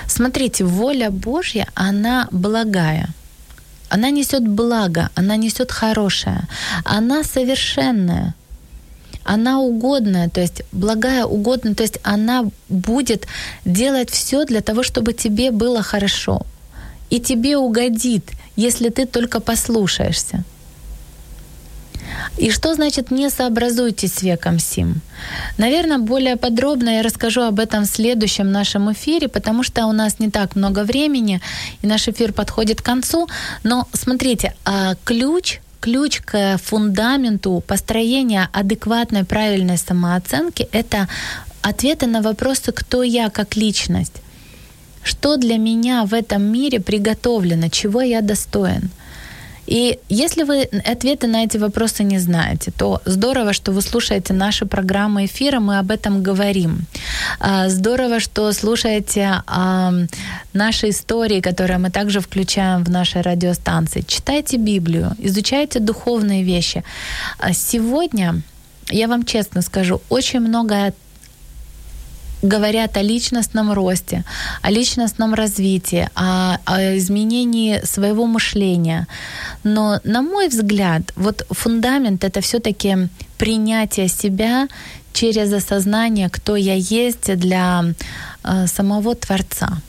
Смотрите, 0.07 0.65
воля 0.65 1.11
Божья, 1.11 1.67
она 1.75 2.27
благая. 2.31 3.09
Она 3.89 4.09
несет 4.09 4.47
благо, 4.47 5.09
она 5.15 5.35
несет 5.35 5.71
хорошее, 5.71 6.41
она 6.83 7.23
совершенная 7.23 8.33
она 9.29 9.59
угодная, 9.59 10.27
то 10.27 10.41
есть 10.41 10.63
благая, 10.71 11.23
угодная, 11.25 11.75
то 11.75 11.83
есть 11.83 11.99
она 12.01 12.45
будет 12.67 13.27
делать 13.63 14.09
все 14.09 14.43
для 14.43 14.61
того, 14.61 14.81
чтобы 14.81 15.13
тебе 15.13 15.51
было 15.51 15.83
хорошо. 15.83 16.41
И 17.11 17.19
тебе 17.19 17.55
угодит, 17.55 18.23
если 18.55 18.89
ты 18.89 19.05
только 19.05 19.39
послушаешься. 19.39 20.43
И 22.37 22.49
что 22.49 22.73
значит 22.73 23.11
«не 23.11 23.29
сообразуйтесь 23.29 24.13
с 24.13 24.23
веком 24.23 24.57
сим»? 24.57 25.01
Наверное, 25.57 25.99
более 25.99 26.35
подробно 26.35 26.89
я 26.89 27.03
расскажу 27.03 27.41
об 27.41 27.59
этом 27.59 27.83
в 27.83 27.87
следующем 27.87 28.51
нашем 28.51 28.91
эфире, 28.93 29.27
потому 29.27 29.61
что 29.61 29.85
у 29.85 29.91
нас 29.91 30.19
не 30.19 30.31
так 30.31 30.55
много 30.55 30.83
времени, 30.83 31.39
и 31.83 31.87
наш 31.87 32.07
эфир 32.07 32.33
подходит 32.33 32.81
к 32.81 32.85
концу. 32.85 33.27
Но 33.63 33.87
смотрите, 33.93 34.55
а 34.65 34.95
ключ 35.03 35.59
ключ 35.79 36.21
к 36.21 36.57
фундаменту 36.57 37.63
построения 37.65 38.49
адекватной, 38.53 39.23
правильной 39.23 39.77
самооценки— 39.77 40.67
это 40.71 41.07
ответы 41.61 42.07
на 42.07 42.21
вопросы 42.21 42.71
«кто 42.71 43.03
я 43.03 43.29
как 43.29 43.55
личность?», 43.55 44.21
что 45.03 45.37
для 45.37 45.57
меня 45.57 46.05
в 46.05 46.13
этом 46.13 46.41
мире 46.43 46.79
приготовлено, 46.79 47.69
чего 47.69 48.01
я 48.01 48.21
достоин. 48.21 48.89
И 49.69 49.99
если 50.09 50.43
вы 50.43 50.63
ответы 50.63 51.27
на 51.27 51.43
эти 51.43 51.57
вопросы 51.57 52.03
не 52.03 52.17
знаете, 52.19 52.71
то 52.71 53.01
здорово, 53.05 53.53
что 53.53 53.71
вы 53.71 53.81
слушаете 53.81 54.33
наши 54.33 54.65
программы 54.65 55.25
эфира, 55.25 55.59
мы 55.59 55.77
об 55.77 55.91
этом 55.91 56.23
говорим. 56.23 56.87
А, 57.39 57.69
здорово, 57.69 58.19
что 58.19 58.51
слушаете 58.51 59.43
а, 59.45 59.93
наши 60.53 60.89
истории, 60.89 61.39
которые 61.39 61.77
мы 61.77 61.91
также 61.91 62.19
включаем 62.19 62.83
в 62.83 62.89
нашей 62.89 63.21
радиостанции. 63.21 64.03
Читайте 64.07 64.57
Библию, 64.57 65.11
изучайте 65.19 65.79
духовные 65.79 66.41
вещи. 66.43 66.83
А 67.37 67.53
сегодня, 67.53 68.41
я 68.89 69.07
вам 69.07 69.23
честно 69.23 69.61
скажу, 69.61 70.01
очень 70.09 70.39
много 70.39 70.93
говорят 72.41 72.97
о 72.97 73.01
личностном 73.01 73.73
росте, 73.73 74.23
о 74.61 74.71
личностном 74.71 75.33
развитии, 75.33 76.09
о, 76.15 76.57
о 76.65 76.97
изменении 76.97 77.81
своего 77.85 78.25
мышления. 78.25 79.07
Но, 79.63 79.99
на 80.03 80.21
мой 80.21 80.47
взгляд, 80.47 81.01
вот 81.15 81.45
фундамент 81.49 82.23
это 82.23 82.41
все-таки 82.41 83.09
принятие 83.37 84.07
себя 84.07 84.67
через 85.13 85.51
осознание, 85.53 86.29
кто 86.29 86.55
я 86.55 86.75
есть 86.75 87.35
для 87.37 87.85
э, 88.43 88.67
самого 88.67 89.15
Творца. 89.15 89.79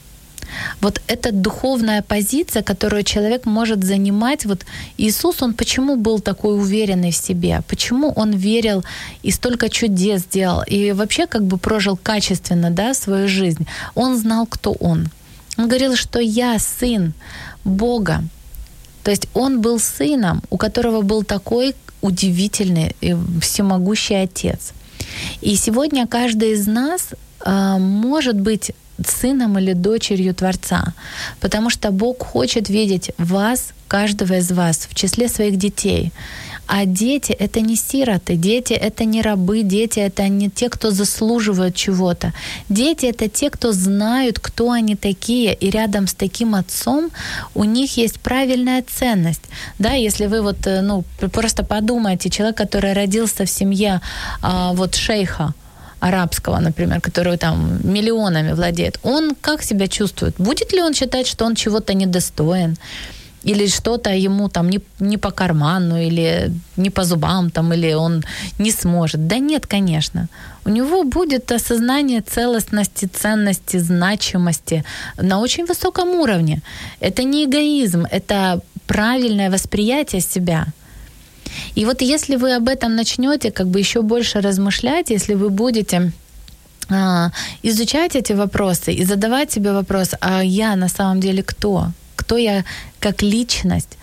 Вот 0.81 1.01
эта 1.07 1.33
духовная 1.33 2.03
позиция, 2.03 2.63
которую 2.63 3.03
человек 3.03 3.47
может 3.47 3.85
занимать, 3.85 4.45
вот 4.47 4.65
Иисус, 4.99 5.43
он 5.43 5.55
почему 5.55 5.97
был 5.97 6.21
такой 6.21 6.59
уверенный 6.59 7.11
в 7.11 7.17
себе, 7.17 7.63
почему 7.69 8.13
он 8.17 8.33
верил 8.33 8.85
и 9.23 9.31
столько 9.31 9.69
чудес 9.69 10.23
сделал, 10.23 10.63
и 10.63 10.93
вообще 10.93 11.27
как 11.27 11.45
бы 11.45 11.59
прожил 11.59 11.97
качественно, 11.97 12.71
да, 12.71 12.95
свою 12.95 13.29
жизнь. 13.29 13.67
Он 13.95 14.17
знал, 14.17 14.47
кто 14.47 14.73
он. 14.73 15.09
Он 15.57 15.69
говорил, 15.69 15.97
что 15.97 16.21
я 16.21 16.59
сын 16.59 17.13
Бога. 17.65 18.23
То 19.03 19.11
есть 19.11 19.29
он 19.35 19.61
был 19.61 19.79
сыном, 19.79 20.43
у 20.51 20.57
которого 20.57 21.03
был 21.03 21.25
такой 21.25 21.75
удивительный 22.01 22.95
всемогущий 23.41 24.15
отец. 24.15 24.73
И 25.41 25.57
сегодня 25.57 26.07
каждый 26.07 26.53
из 26.53 26.67
нас 26.67 27.09
э, 27.45 27.77
может 27.79 28.39
быть 28.39 28.73
сыном 29.09 29.59
или 29.59 29.73
дочерью 29.73 30.35
Творца, 30.35 30.95
потому 31.41 31.71
что 31.71 31.91
Бог 31.91 32.23
хочет 32.23 32.69
видеть 32.69 33.11
вас, 33.19 33.73
каждого 33.89 34.35
из 34.39 34.53
вас, 34.53 34.87
в 34.91 34.95
числе 34.95 35.29
своих 35.29 35.57
детей. 35.57 36.13
А 36.73 36.85
дети— 36.85 37.33
это 37.41 37.61
не 37.61 37.75
сироты, 37.75 38.37
дети— 38.37 38.73
это 38.87 39.05
не 39.05 39.23
рабы, 39.23 39.63
дети— 39.63 39.99
это 40.09 40.29
не 40.29 40.49
те, 40.49 40.69
кто 40.69 40.93
заслуживают 40.93 41.75
чего-то. 41.75 42.33
Дети— 42.69 43.07
это 43.07 43.29
те, 43.29 43.51
кто 43.51 43.73
знают, 43.73 44.39
кто 44.39 44.71
они 44.71 44.95
такие, 44.95 45.53
и 45.53 45.71
рядом 45.71 46.07
с 46.07 46.15
таким 46.15 46.55
отцом 46.55 47.11
у 47.55 47.65
них 47.65 47.97
есть 47.97 48.21
правильная 48.21 48.85
ценность. 48.99 49.43
Да, 49.81 49.95
если 49.95 50.27
вы 50.27 50.43
вот, 50.43 50.65
э, 50.67 50.81
ну, 50.81 51.03
просто 51.33 51.65
подумайте, 51.65 52.31
человек, 52.31 52.57
который 52.57 52.93
родился 52.93 53.45
в 53.45 53.51
семье 53.51 54.01
а, 54.41 54.73
вот 54.73 54.95
шейха, 54.95 55.55
арабского, 56.01 56.61
например, 56.61 57.01
который 57.01 57.37
там 57.37 57.81
миллионами 57.85 58.53
владеет, 58.53 58.99
он 59.03 59.35
как 59.41 59.63
себя 59.63 59.87
чувствует? 59.87 60.35
Будет 60.39 60.73
ли 60.73 60.83
он 60.83 60.95
считать, 60.95 61.27
что 61.27 61.45
он 61.45 61.55
чего-то 61.55 61.95
недостоин? 61.95 62.77
Или 63.47 63.69
что-то 63.69 64.11
ему 64.11 64.49
там 64.49 64.69
не, 64.69 64.81
не 64.99 65.17
по 65.17 65.31
карману, 65.31 65.97
или 65.97 66.53
не 66.77 66.91
по 66.91 67.05
зубам, 67.05 67.51
там, 67.51 67.73
или 67.73 67.95
он 67.95 68.23
не 68.59 68.73
сможет. 68.73 69.27
Да 69.27 69.39
нет, 69.39 69.67
конечно. 69.67 70.29
У 70.67 70.71
него 70.71 71.05
будет 71.05 71.53
осознание 71.53 72.21
целостности, 72.21 73.07
ценности, 73.07 73.79
значимости 73.79 74.85
на 75.17 75.41
очень 75.41 75.65
высоком 75.65 76.09
уровне. 76.09 76.61
Это 77.01 77.23
не 77.23 77.45
эгоизм, 77.45 78.07
это 78.11 78.61
правильное 78.87 79.51
восприятие 79.51 80.21
себя– 80.21 80.67
и 81.75 81.85
вот 81.85 82.03
если 82.03 82.37
вы 82.37 82.55
об 82.55 82.69
этом 82.69 82.97
начнете 82.97 83.51
как 83.51 83.67
бы 83.67 83.79
еще 83.79 84.03
больше 84.03 84.41
размышлять, 84.41 85.11
если 85.11 85.35
вы 85.35 85.51
будете 85.51 86.13
а, 86.89 87.31
изучать 87.63 88.17
эти 88.17 88.33
вопросы 88.33 88.93
и 88.93 89.05
задавать 89.05 89.53
себе 89.53 89.73
вопрос, 89.73 90.15
а 90.21 90.43
я 90.43 90.77
на 90.77 90.89
самом 90.89 91.21
деле 91.21 91.43
кто? 91.43 91.93
Кто 92.17 92.37
я 92.37 92.65
как 92.99 93.23
личность? 93.23 93.97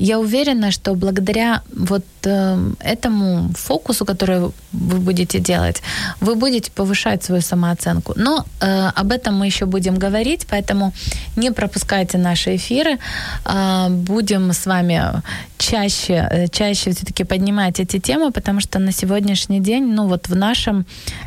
Я 0.00 0.18
уверена, 0.18 0.70
что 0.70 0.94
благодаря 0.94 1.62
вот 1.76 2.04
э, 2.24 2.58
этому 2.80 3.50
фокусу, 3.54 4.06
который 4.06 4.40
вы 4.72 4.98
будете 4.98 5.38
делать, 5.38 5.82
вы 6.20 6.34
будете 6.34 6.70
повышать 6.70 7.22
свою 7.22 7.42
самооценку. 7.42 8.14
Но 8.16 8.46
э, 8.60 8.90
об 8.96 9.12
этом 9.12 9.38
мы 9.38 9.46
еще 9.46 9.66
будем 9.66 9.98
говорить, 9.98 10.46
поэтому 10.50 10.92
не 11.36 11.52
пропускайте 11.52 12.18
наши 12.18 12.56
эфиры. 12.56 12.98
Э, 13.44 13.88
будем 13.90 14.52
с 14.52 14.66
вами 14.66 15.22
чаще, 15.58 16.28
э, 16.30 16.48
чаще 16.48 16.90
все-таки 16.92 17.24
поднимать 17.24 17.80
эти 17.80 17.98
темы, 17.98 18.32
потому 18.32 18.60
что 18.60 18.78
на 18.78 18.92
сегодняшний 18.92 19.60
день, 19.60 19.84
ну 19.94 20.08
вот 20.08 20.28
в 20.28 20.34
нашем 20.34 20.86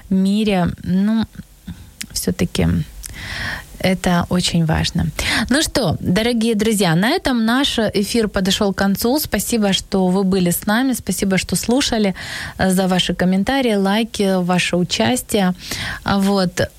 мире, 0.09 0.69
ну 0.83 1.25
все-таки 2.11 2.67
это 3.83 4.25
очень 4.29 4.65
важно. 4.65 5.07
Ну 5.49 5.61
что, 5.61 5.97
дорогие 5.99 6.55
друзья, 6.55 6.95
на 6.95 7.09
этом 7.09 7.45
наш 7.45 7.79
эфир 7.79 8.27
подошел 8.27 8.73
к 8.73 8.77
концу. 8.77 9.19
Спасибо, 9.19 9.73
что 9.73 10.07
вы 10.07 10.23
были 10.23 10.49
с 10.49 10.65
нами. 10.65 10.93
Спасибо, 10.93 11.37
что 11.37 11.55
слушали, 11.55 12.15
э, 12.57 12.71
за 12.71 12.87
ваши 12.87 13.13
комментарии, 13.13 13.75
лайки, 13.75 14.43
ваше 14.43 14.77
участие. 14.77 15.53
Вот 16.05 16.69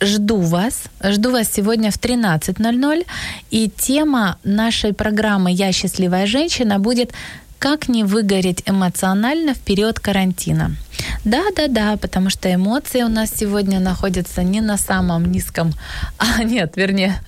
жду 0.00 0.40
вас. 0.40 0.84
Жду 1.02 1.30
вас 1.30 1.52
сегодня 1.52 1.90
в 1.90 1.98
13.00. 1.98 3.06
И 3.50 3.70
тема 3.76 4.38
нашей 4.44 4.92
программы 4.92 5.52
«Я 5.52 5.72
счастливая 5.72 6.26
женщина» 6.26 6.78
будет 6.78 7.12
«Как 7.58 7.88
не 7.88 8.04
выгореть 8.04 8.62
эмоционально 8.66 9.54
в 9.54 9.58
период 9.58 10.00
карантина». 10.00 10.76
Да-да-да, 11.24 11.96
потому 11.96 12.30
что 12.30 12.52
эмоции 12.52 13.02
у 13.02 13.08
нас 13.08 13.30
сегодня 13.34 13.80
находятся 13.80 14.42
не 14.42 14.60
на 14.60 14.76
самом 14.76 15.30
низком, 15.30 15.72
а 16.18 16.42
нет, 16.44 16.74
вернее, 16.76 17.20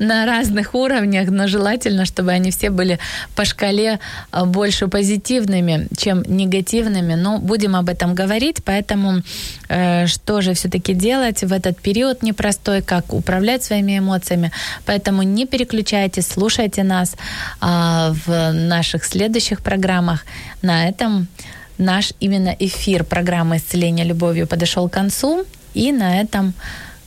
на 0.00 0.26
разных 0.26 0.74
уровнях, 0.74 1.28
но 1.30 1.46
желательно, 1.46 2.06
чтобы 2.06 2.32
они 2.32 2.50
все 2.50 2.70
были 2.70 2.98
по 3.36 3.44
шкале 3.44 4.00
а, 4.30 4.46
больше 4.46 4.88
позитивными, 4.88 5.88
чем 5.96 6.22
негативными. 6.26 7.14
Но 7.14 7.38
будем 7.38 7.76
об 7.76 7.88
этом 7.88 8.14
говорить, 8.14 8.64
поэтому 8.64 9.22
э, 9.68 10.06
что 10.06 10.40
же 10.40 10.54
все-таки 10.54 10.94
делать 10.94 11.44
в 11.44 11.52
этот 11.52 11.78
период 11.80 12.22
непростой, 12.22 12.82
как 12.82 13.12
управлять 13.12 13.62
своими 13.62 13.98
эмоциями. 13.98 14.50
Поэтому 14.86 15.22
не 15.22 15.46
переключайтесь, 15.46 16.26
слушайте 16.26 16.82
нас 16.82 17.14
э, 17.60 18.14
в 18.26 18.52
наших 18.52 19.04
следующих 19.04 19.60
программах. 19.60 20.24
На 20.62 20.88
этом 20.88 21.28
наш 21.76 22.14
именно 22.20 22.56
эфир 22.58 23.04
программы 23.04 23.58
«Исцеление 23.58 24.06
любовью» 24.06 24.46
подошел 24.46 24.88
к 24.88 24.94
концу. 24.94 25.44
И 25.74 25.92
на 25.92 26.20
этом 26.20 26.54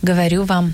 говорю 0.03 0.43
вам 0.43 0.73